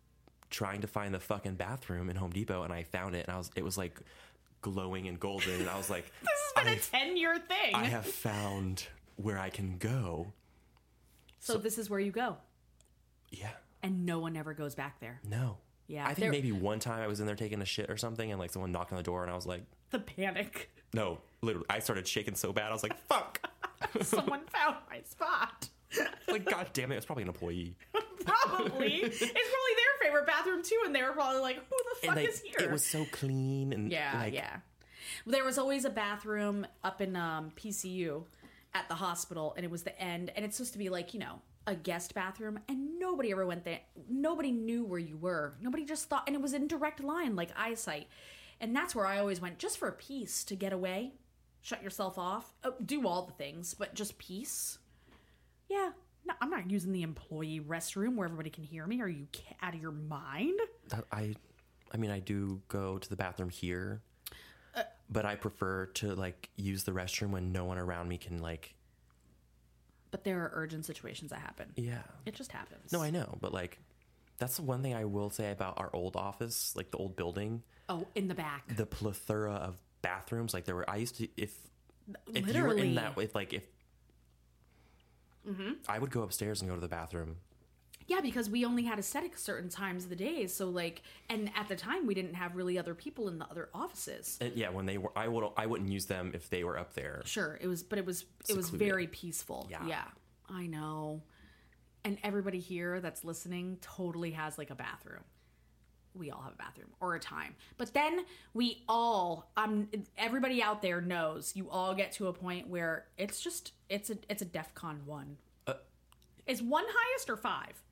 [0.50, 3.38] trying to find the fucking bathroom in Home Depot, and I found it, and I
[3.38, 4.00] was it was like
[4.60, 7.74] glowing and golden, and I was like, this has been a ten year thing.
[7.74, 8.86] I have found
[9.18, 10.32] where I can go.
[11.40, 12.36] so, this is where you go,
[13.30, 13.50] Yeah.
[13.82, 15.20] and no one ever goes back there.
[15.28, 15.58] No.
[15.86, 18.30] Yeah, I think maybe one time I was in there taking a shit or something,
[18.30, 20.70] and like someone knocked on the door, and I was like, The panic.
[20.92, 23.40] no, literally, I started shaking so bad, I was like, fuck.
[24.02, 25.68] Someone found my spot.
[26.28, 27.74] like, god damn it, it's probably an employee.
[28.24, 28.94] Probably.
[28.96, 32.28] it's probably their favorite bathroom too, and they were probably like, "Who the fuck like,
[32.28, 34.56] is here?" it was so clean and Yeah, like, yeah.
[35.26, 38.24] There was always a bathroom up in um, PCU
[38.78, 41.20] at the hospital, and it was the end, and it's supposed to be like you
[41.20, 43.80] know a guest bathroom and nobody ever went there.
[44.08, 45.54] Nobody knew where you were.
[45.60, 48.08] Nobody just thought, and it was in direct line, like eyesight.
[48.60, 51.12] And that's where I always went, just for peace to get away,
[51.60, 54.78] shut yourself off, uh, do all the things, but just peace.
[55.68, 55.90] Yeah,
[56.26, 59.02] no, I'm not using the employee restroom where everybody can hear me.
[59.02, 59.26] Are you
[59.62, 60.58] out of your mind?
[61.12, 61.34] I,
[61.92, 64.00] I mean, I do go to the bathroom here,
[65.10, 68.74] but I prefer to like use the restroom when no one around me can like.
[70.10, 71.72] But there are urgent situations that happen.
[71.76, 72.02] Yeah.
[72.24, 72.92] It just happens.
[72.92, 73.78] No, I know, but like,
[74.38, 77.62] that's the one thing I will say about our old office, like the old building,
[77.88, 78.74] oh, in the back.
[78.74, 80.54] the plethora of bathrooms.
[80.54, 81.54] Like there were, I used to if
[82.32, 83.64] if you were in that, if like if.
[85.48, 85.72] Mm-hmm.
[85.88, 87.36] I would go upstairs and go to the bathroom.
[88.08, 90.46] Yeah, because we only had a set at certain times of the day.
[90.46, 93.68] So like, and at the time we didn't have really other people in the other
[93.74, 94.38] offices.
[94.40, 96.94] And yeah, when they were, I would, I wouldn't use them if they were up
[96.94, 97.20] there.
[97.26, 99.68] Sure, it was, but it was, it was very peaceful.
[99.70, 99.86] Yeah.
[99.86, 100.04] yeah,
[100.48, 101.22] I know.
[102.02, 105.24] And everybody here that's listening totally has like a bathroom.
[106.14, 110.80] We all have a bathroom or a time, but then we all, um, everybody out
[110.80, 114.46] there knows you all get to a point where it's just, it's a, it's a
[114.46, 115.36] DefCon one.
[115.66, 115.74] Uh,
[116.46, 117.82] Is one highest or five?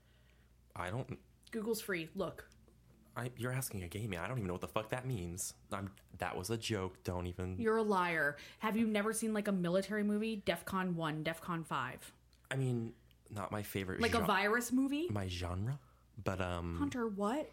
[0.77, 1.19] I don't.
[1.51, 2.09] Google's free.
[2.15, 2.49] Look,
[3.17, 4.21] I, you're asking a gay man.
[4.21, 5.55] I don't even know what the fuck that means.
[5.73, 7.03] I'm, that was a joke.
[7.03, 7.57] Don't even.
[7.59, 8.37] You're a liar.
[8.59, 10.43] Have you never seen like a military movie?
[10.45, 12.13] DEFCON 1, DEFCON 5.
[12.51, 12.93] I mean,
[13.31, 14.01] not my favorite.
[14.01, 15.09] Like a virus movie?
[15.11, 15.79] my genre,
[16.23, 17.51] but um, Hunter, what?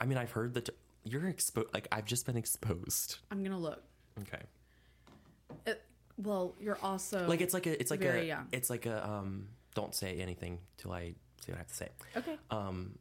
[0.00, 0.70] I mean, I've heard that
[1.04, 1.68] you're exposed.
[1.74, 3.18] Like I've just been exposed.
[3.30, 3.82] I'm going to look.
[4.22, 4.42] Okay.
[5.66, 5.72] Uh,
[6.16, 7.26] well, you're also.
[7.28, 8.48] Like it's like a, it's like a, young.
[8.50, 9.48] it's like a um.
[9.74, 11.14] Don't say anything till I
[11.52, 11.88] what I have to say.
[12.16, 12.38] Okay.
[12.50, 12.98] Um.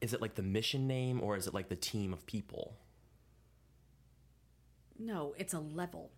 [0.00, 2.76] Is it like the mission name or is it like the team of people?
[4.98, 6.10] No, it's a level.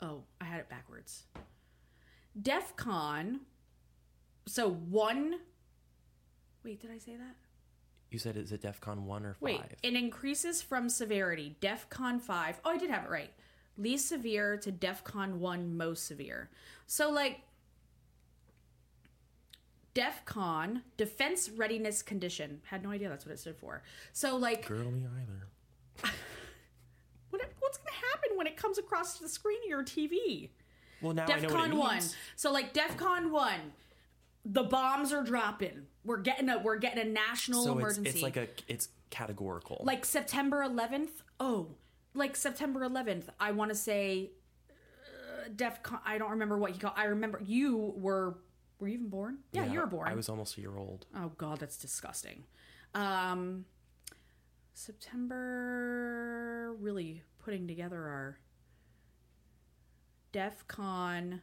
[0.00, 1.24] Oh, I had it backwards.
[2.40, 3.40] DEFCON.
[4.46, 5.34] So one.
[6.64, 7.36] Wait, did I say that?
[8.10, 9.40] You said is it DefCon one or five?
[9.42, 11.56] Wait, it increases from severity.
[11.60, 12.60] DEFCON 5.
[12.64, 13.32] Oh, I did have it right.
[13.76, 16.50] Least severe to DEFCON 1 most severe.
[16.86, 17.42] So, like,
[19.98, 22.60] DEFCON, Defense Readiness Condition.
[22.66, 23.82] Had no idea that's what it stood for.
[24.12, 25.46] So, like, Girl, me either.
[27.30, 30.50] what, what's going to happen when it comes across the screen of your TV?
[31.02, 31.92] Well, now I know what it DEFCON 1.
[31.94, 32.16] means.
[32.36, 33.54] So, like, DEFCON 1.
[34.44, 35.86] The bombs are dropping.
[36.04, 38.08] We're getting a we're getting a national So emergency.
[38.08, 39.82] it's like a it's categorical.
[39.84, 41.10] like September 11th.
[41.38, 41.66] Oh,
[42.14, 43.24] like September 11th.
[43.38, 44.30] I want to say
[44.70, 45.98] uh, DEFCON.
[46.06, 46.94] I don't remember what you call.
[46.96, 48.38] I remember you were.
[48.78, 49.38] Were you even born?
[49.52, 50.08] Yeah, you were born.
[50.08, 51.06] I was almost a year old.
[51.16, 52.44] Oh God, that's disgusting.
[52.94, 53.64] Um,
[54.72, 56.74] September.
[56.80, 58.38] Really putting together our
[60.32, 61.40] DEFCON.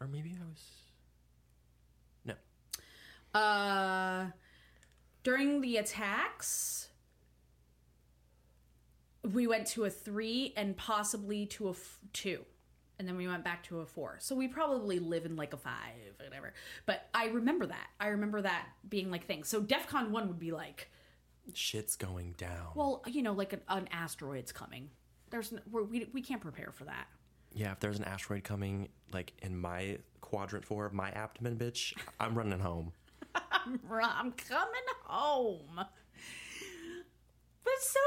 [0.00, 0.64] Or maybe I was.
[2.24, 3.40] No.
[3.40, 4.30] Uh,
[5.22, 6.88] during the attacks,
[9.22, 12.44] we went to a three and possibly to a f- two.
[12.98, 14.16] And then we went back to a four.
[14.20, 16.52] So we probably live in like a five, whatever.
[16.84, 17.86] But I remember that.
[18.00, 19.48] I remember that being like things.
[19.48, 20.90] So DEFCON 1 would be like,
[21.54, 22.72] Shit's going down.
[22.74, 24.90] well, you know, like an, an asteroid's coming.
[25.30, 27.06] There's n- we're, we we can't prepare for that.
[27.54, 31.94] yeah, if there's an asteroid coming, like in my quadrant four of my abdomen, bitch,
[32.20, 32.92] I'm running home.
[33.34, 35.80] I'm coming home.
[37.68, 38.00] But it's so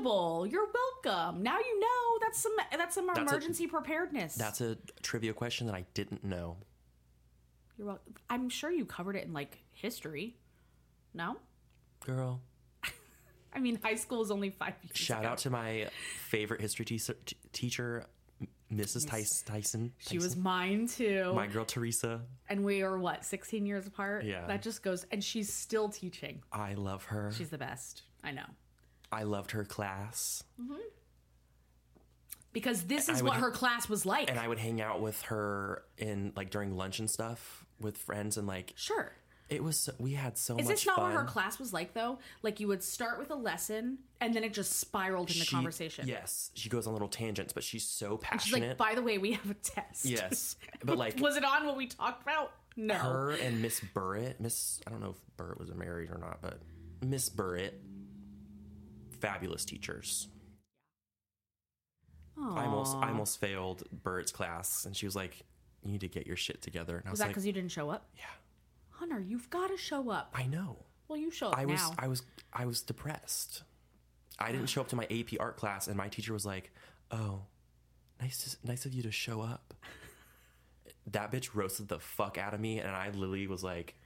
[0.00, 0.46] knowledgeable.
[0.46, 0.66] You're
[1.04, 1.42] welcome.
[1.42, 4.34] Now you know that's some that's some That's a- emergency preparedness.
[4.34, 6.56] That's a trivia question that I didn't know.
[7.76, 8.14] You're welcome.
[8.28, 10.36] I'm sure you covered it in like history.
[11.14, 11.36] No,
[12.04, 12.40] Girl,
[13.54, 14.96] I mean high school is only five years.
[14.96, 15.28] shout ago.
[15.30, 15.88] out to my
[16.28, 18.06] favorite history teacher, t- teacher
[18.72, 19.08] Mrs.
[19.08, 19.46] Tyson.
[19.46, 19.92] Tyson.
[19.98, 21.32] She was mine too.
[21.34, 22.20] my girl Teresa.
[22.48, 24.24] and we are what 16 years apart.
[24.24, 24.46] Yeah.
[24.48, 25.06] that just goes.
[25.12, 26.42] And she's still teaching.
[26.52, 27.32] I love her.
[27.32, 28.02] She's the best.
[28.22, 28.44] I know
[29.12, 30.42] I loved her class.
[30.60, 30.74] Mm-hmm.
[32.52, 34.30] because this is would what ha- her class was like.
[34.30, 38.36] And I would hang out with her in like during lunch and stuff with friends
[38.36, 39.12] and like sure.
[39.48, 40.62] it was so, we had so much.
[40.62, 41.04] Is much this not fun.
[41.12, 42.18] what her class was like though?
[42.42, 46.08] Like you would start with a lesson and then it just spiraled into She- conversation.
[46.08, 48.68] Yes, she goes on little tangents, but she's so passionate She's passionate.
[48.80, 50.04] like, by the way, we have a test.
[50.04, 52.52] Yes, but like was it on what we talked about?
[52.76, 52.94] No.
[52.94, 56.60] her and Miss Burritt, Miss I don't know if Burritt was married or not, but
[57.04, 57.72] Miss Burritt,
[59.20, 60.28] fabulous teachers.
[62.40, 65.42] I almost I almost failed Burritt's class, and she was like,
[65.82, 67.52] "You need to get your shit together." And I was was that like, because you
[67.52, 68.08] didn't show up?
[68.16, 68.24] "Yeah,
[68.90, 70.32] Hunter, you've got to show up.
[70.34, 71.94] I know." Well, you show up I was now.
[71.98, 73.62] I was I was depressed.
[74.38, 76.70] I didn't show up to my AP art class, and my teacher was like,
[77.10, 77.42] "Oh,
[78.20, 79.74] nice to, nice of you to show up."
[81.10, 83.96] that bitch roasted the fuck out of me, and I literally was like,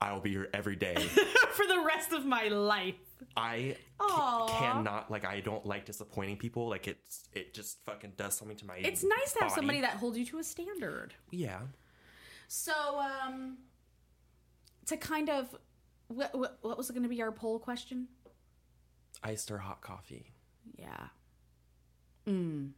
[0.00, 0.94] I will be here every day.
[1.52, 2.94] For the rest of my life.
[3.36, 6.68] I cannot like I don't like disappointing people.
[6.68, 8.76] Like it's it just fucking does something to my.
[8.76, 11.14] It's nice to have somebody that holds you to a standard.
[11.30, 11.60] Yeah.
[12.48, 13.58] So, um,
[14.86, 15.52] to kind of,
[16.06, 18.06] what, what, what was it going to be our poll question?
[19.24, 20.32] Iced or hot coffee.
[20.78, 21.08] Yeah.
[22.28, 22.70] Mm.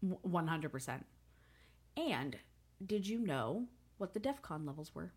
[0.00, 1.04] One hundred percent.
[1.96, 2.36] And
[2.86, 5.12] did you know what the DEF CON levels were?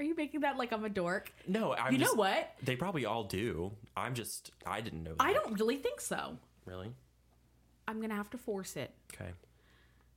[0.00, 1.30] Are you making that like I'm a dork?
[1.46, 2.54] No, I'm You know just- what?
[2.62, 3.70] They probably all do.
[3.94, 5.10] I'm just I didn't know.
[5.12, 5.22] That.
[5.22, 6.38] I don't really think so.
[6.64, 6.94] really.
[7.86, 8.94] I'm gonna have to force it.
[9.12, 9.30] Okay.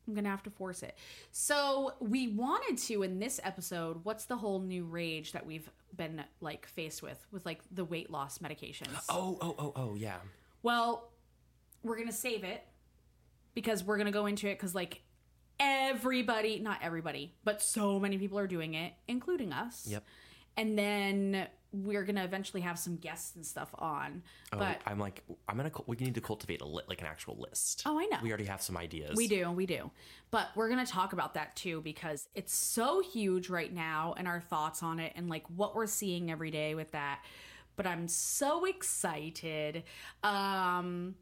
[0.08, 0.96] I'm gonna have to force it.
[1.34, 4.06] So we wanted to in this episode.
[4.06, 8.10] What's the whole new rage that we've been like faced with with like the weight
[8.10, 9.04] loss medications?
[9.10, 10.18] Oh oh oh oh yeah.
[10.62, 11.12] Well,
[11.84, 12.64] we're gonna save it
[13.54, 15.02] because we're gonna go into it because like
[15.64, 19.86] everybody, not everybody, but so many people are doing it, including us.
[19.88, 20.04] Yep.
[20.58, 24.22] And then we're gonna eventually have some guests and stuff on.
[24.52, 25.72] Oh, but I'm like I'm gonna.
[25.88, 27.82] We need to cultivate a li- like an actual list.
[27.86, 28.20] Oh, I know.
[28.22, 29.16] We already have some ideas.
[29.16, 29.90] We do, we do.
[30.30, 34.28] But we're going to talk about that too because it's so huge right now and
[34.28, 37.22] our thoughts on it and like what we're seeing every day with that.
[37.76, 39.84] But I'm so excited.
[40.24, 41.16] Um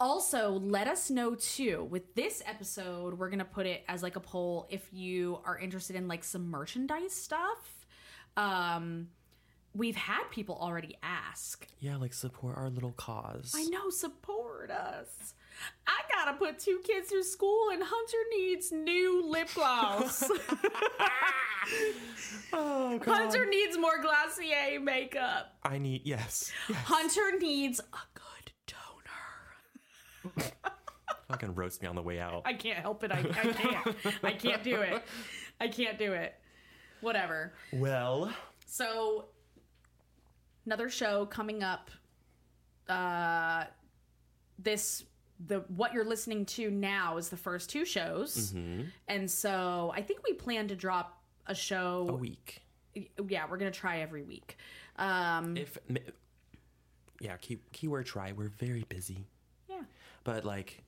[0.00, 1.86] also, let us know too.
[1.90, 5.58] With this episode, we're going to put it as like a poll if you are
[5.58, 7.86] interested in like some merchandise stuff.
[8.36, 9.08] Um
[9.76, 13.52] we've had people already ask Yeah, like support our little cause.
[13.56, 15.34] I know, support us.
[15.86, 20.28] I gotta put two kids through school, and Hunter needs new lip gloss.
[22.52, 23.14] Oh god.
[23.14, 25.54] Hunter needs more Glossier makeup.
[25.62, 26.52] I need yes.
[26.68, 26.78] yes.
[26.84, 28.20] Hunter needs a.
[31.28, 32.42] Fucking roast me on the way out.
[32.44, 33.10] I can't help it.
[33.10, 33.22] I, I
[33.52, 33.96] can't.
[34.22, 35.02] I can't do it.
[35.60, 36.34] I can't do it.
[37.00, 37.52] Whatever.
[37.72, 38.32] Well,
[38.66, 39.26] So,
[40.66, 41.90] another show coming up.
[42.88, 43.64] Uh,
[44.58, 45.04] this
[45.46, 48.82] the what you're listening to now is the first two shows, Mm-hmm.
[49.08, 52.06] and so I think we plan to drop a show.
[52.10, 52.62] a week.
[53.28, 54.56] Yeah, we're gonna try every week.
[54.96, 55.96] Um, If m-
[57.20, 58.32] yeah, key, keyword try.
[58.32, 59.33] We're very busy, yeah.
[60.24, 60.82] But like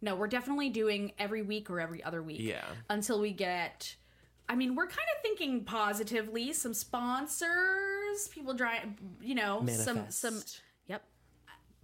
[0.00, 2.40] No, we're definitely doing every week or every other week.
[2.40, 2.64] Yeah.
[2.88, 3.96] Until we get.
[4.48, 6.52] I mean, we're kind of thinking positively.
[6.52, 8.82] Some sponsors, people try,
[9.20, 10.18] you know, some manifest.
[10.20, 10.42] some.
[10.88, 11.02] Yep,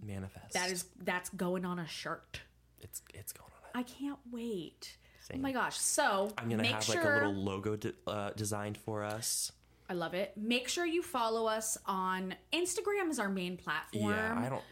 [0.05, 0.53] manifest.
[0.53, 2.41] that is that's going on a shirt.
[2.81, 3.79] it's it's going on.
[3.79, 4.97] I can't wait.
[5.21, 5.39] Same.
[5.39, 5.77] Oh my gosh!
[5.77, 9.51] So I'm gonna make have sure like a little logo de- uh, designed for us.
[9.89, 10.33] I love it.
[10.35, 14.11] Make sure you follow us on Instagram is our main platform.
[14.11, 14.63] Yeah, I don't.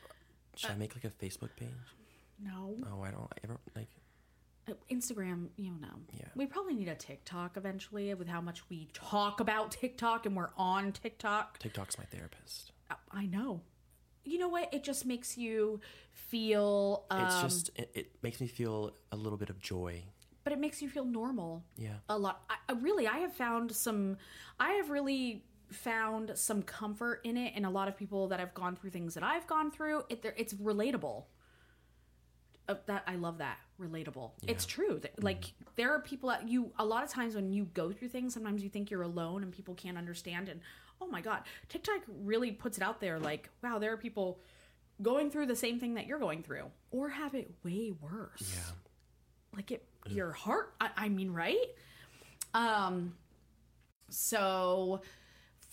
[0.56, 1.70] Should I make like a Facebook page?
[2.42, 3.32] no Oh, I don't.
[3.44, 3.90] I don't like.
[4.68, 5.48] Uh, Instagram.
[5.58, 6.00] You know.
[6.14, 6.26] Yeah.
[6.36, 10.50] We probably need a TikTok eventually with how much we talk about TikTok and we're
[10.58, 11.60] on TikTok.
[11.60, 12.72] TikTok's my therapist.
[12.90, 13.62] Uh, I know.
[14.24, 14.74] You know what?
[14.74, 15.80] It just makes you
[16.12, 17.06] feel.
[17.12, 20.04] Um, It's just it, it makes me feel a little bit of joy.
[20.44, 21.64] but it makes you feel normal.
[21.78, 21.96] Yeah.
[22.10, 22.44] a lot.
[22.50, 24.18] I really, I have found some.
[24.60, 25.44] I have really
[25.76, 29.14] found some comfort in it, and a lot of people that have gone through things
[29.14, 30.04] that I've gone through.
[30.10, 31.26] It, it's relatable.
[32.68, 34.32] Uh, that I love that relatable.
[34.48, 34.98] It's true.
[35.00, 36.72] That, Like there are people that you.
[36.80, 39.52] A lot of times when you go through things, sometimes you think you're alone and
[39.52, 40.50] people can't understand.
[40.50, 40.62] And
[41.00, 43.20] oh my god, TikTok really puts it out there.
[43.20, 44.40] Like wow, there are people
[45.02, 48.74] going through the same thing that you're going through, or have it way worse Yeah.
[49.56, 51.68] like it your heart I, I mean right
[52.54, 53.14] um
[54.10, 55.02] so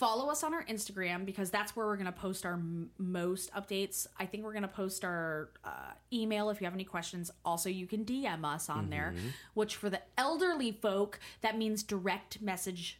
[0.02, 3.52] follow us on our instagram because that's where we're going to post our m- most
[3.54, 7.30] updates i think we're going to post our uh, email if you have any questions
[7.44, 9.14] also you can dm us on there
[9.54, 12.98] which for the elderly folk that means direct message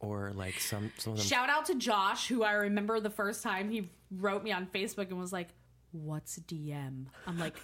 [0.00, 1.26] Or like some some of them.
[1.26, 5.10] shout out to josh who i remember the first time he wrote me on facebook
[5.10, 5.48] and was like
[5.92, 7.56] what's dm i'm like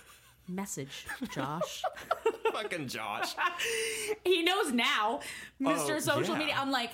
[0.48, 1.82] message josh
[2.52, 3.34] fucking Josh.
[4.24, 5.18] he knows now,
[5.60, 5.96] Mr.
[5.96, 6.38] Oh, Social yeah.
[6.38, 6.54] Media.
[6.56, 6.92] I'm like,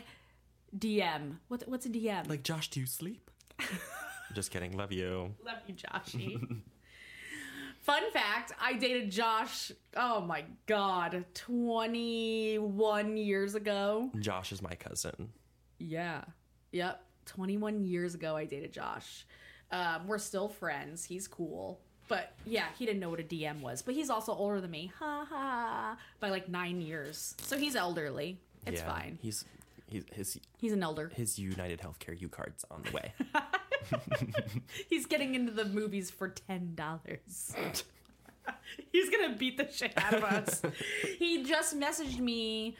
[0.76, 1.36] DM.
[1.48, 2.28] What, what's a DM?
[2.28, 3.30] Like Josh, do you sleep?
[4.34, 4.76] Just kidding.
[4.76, 5.34] Love you.
[5.44, 6.38] love you, Joshy.
[7.80, 9.72] Fun fact: I dated Josh.
[9.96, 14.10] Oh my god, 21 years ago.
[14.20, 15.30] Josh is my cousin.
[15.78, 16.22] Yeah.
[16.72, 17.02] Yep.
[17.26, 19.26] 21 years ago, I dated Josh.
[19.72, 21.04] Um, we're still friends.
[21.04, 21.80] He's cool.
[22.08, 23.82] But yeah, he didn't know what a DM was.
[23.82, 24.92] But he's also older than me.
[24.98, 25.96] Ha ha.
[26.18, 27.34] By like nine years.
[27.42, 28.38] So he's elderly.
[28.66, 29.18] It's yeah, fine.
[29.22, 29.44] He's
[29.90, 31.10] he's his He's an elder.
[31.14, 33.12] his United Healthcare U card's on the way.
[34.88, 37.54] He's getting into the movies for ten dollars.
[38.92, 40.62] He's gonna beat the shit out of us.
[41.18, 42.76] he just messaged me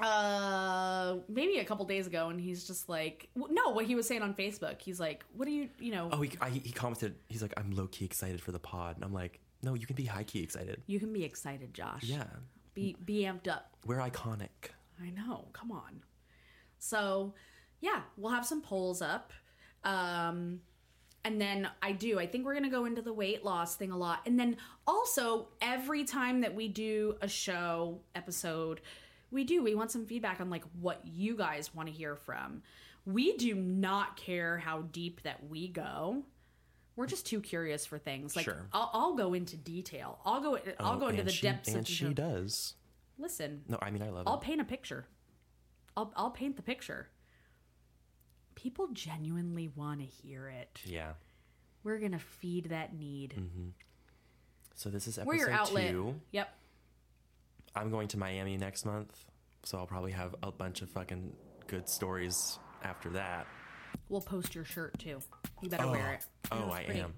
[0.00, 4.22] uh maybe a couple days ago and he's just like no what he was saying
[4.22, 7.16] on facebook he's like what do you you know Oh, he, I, he commented.
[7.28, 9.96] He's like, I'm low key excited for the pod, and I'm like, no, you can
[9.96, 10.82] be high key excited.
[10.86, 12.24] you can be excited josh Yeah,
[12.74, 14.70] be be amped up we're iconic.
[15.02, 15.48] I know.
[15.52, 16.02] Come on.
[16.78, 17.34] So,
[17.80, 19.32] yeah, we'll have some polls up.
[19.84, 20.60] Um,
[21.24, 22.18] and then I do.
[22.18, 24.20] I think we're going to go into the weight loss thing a lot.
[24.26, 28.80] And then also, every time that we do a show episode,
[29.30, 29.62] we do.
[29.62, 32.62] We want some feedback on like what you guys want to hear from.
[33.04, 36.22] We do not care how deep that we go.
[36.96, 38.34] We're just too curious for things.
[38.34, 38.66] Like Sure.
[38.72, 40.18] I'll, I'll go into detail.
[40.24, 40.58] I'll go.
[40.80, 42.74] I'll Oh, go into and the she- depths and of she does.
[43.18, 44.30] Listen, No, I mean, I love it.
[44.30, 44.42] I'll it.
[44.42, 45.06] paint a picture.
[45.96, 47.08] I'll I'll paint the picture.
[48.54, 50.80] People genuinely want to hear it.
[50.84, 51.12] Yeah.
[51.84, 53.34] We're gonna feed that need.
[54.74, 55.90] So this is We're episode your outlet.
[55.90, 56.14] two.
[56.32, 56.48] Yep.
[57.74, 59.24] I'm going to Miami next month,
[59.64, 61.32] so I'll probably have a bunch of fucking
[61.66, 63.46] good stories after that.
[64.08, 65.20] We'll post your shirt too.
[65.62, 66.24] You better wear it.
[66.52, 67.00] Oh, I pretty.
[67.00, 67.14] am.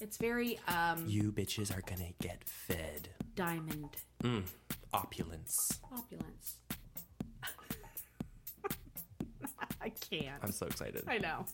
[0.00, 3.08] It's very um You bitches are gonna get fed.
[3.34, 3.96] diamond
[4.94, 5.80] Opulence.
[5.92, 6.56] opulence.
[9.80, 10.42] I can't.
[10.42, 11.04] I'm so excited.
[11.08, 11.44] I know.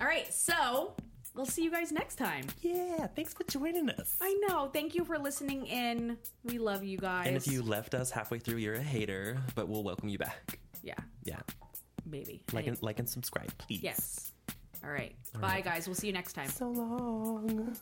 [0.00, 0.94] All right, so
[1.34, 2.46] we'll see you guys next time.
[2.62, 4.16] Yeah, thanks for joining us.
[4.20, 4.68] I know.
[4.72, 6.16] Thank you for listening in.
[6.44, 7.26] We love you guys.
[7.28, 10.58] And if you left us halfway through, you're a hater, but we'll welcome you back.
[10.82, 10.94] yeah,
[11.24, 11.40] Yeah.
[12.06, 12.42] maybe.
[12.52, 13.82] Like and like and subscribe, please.
[13.82, 14.32] Yes.
[14.84, 15.14] All right.
[15.40, 15.86] Bye, guys.
[15.86, 16.48] We'll see you next time.
[16.48, 17.76] So long.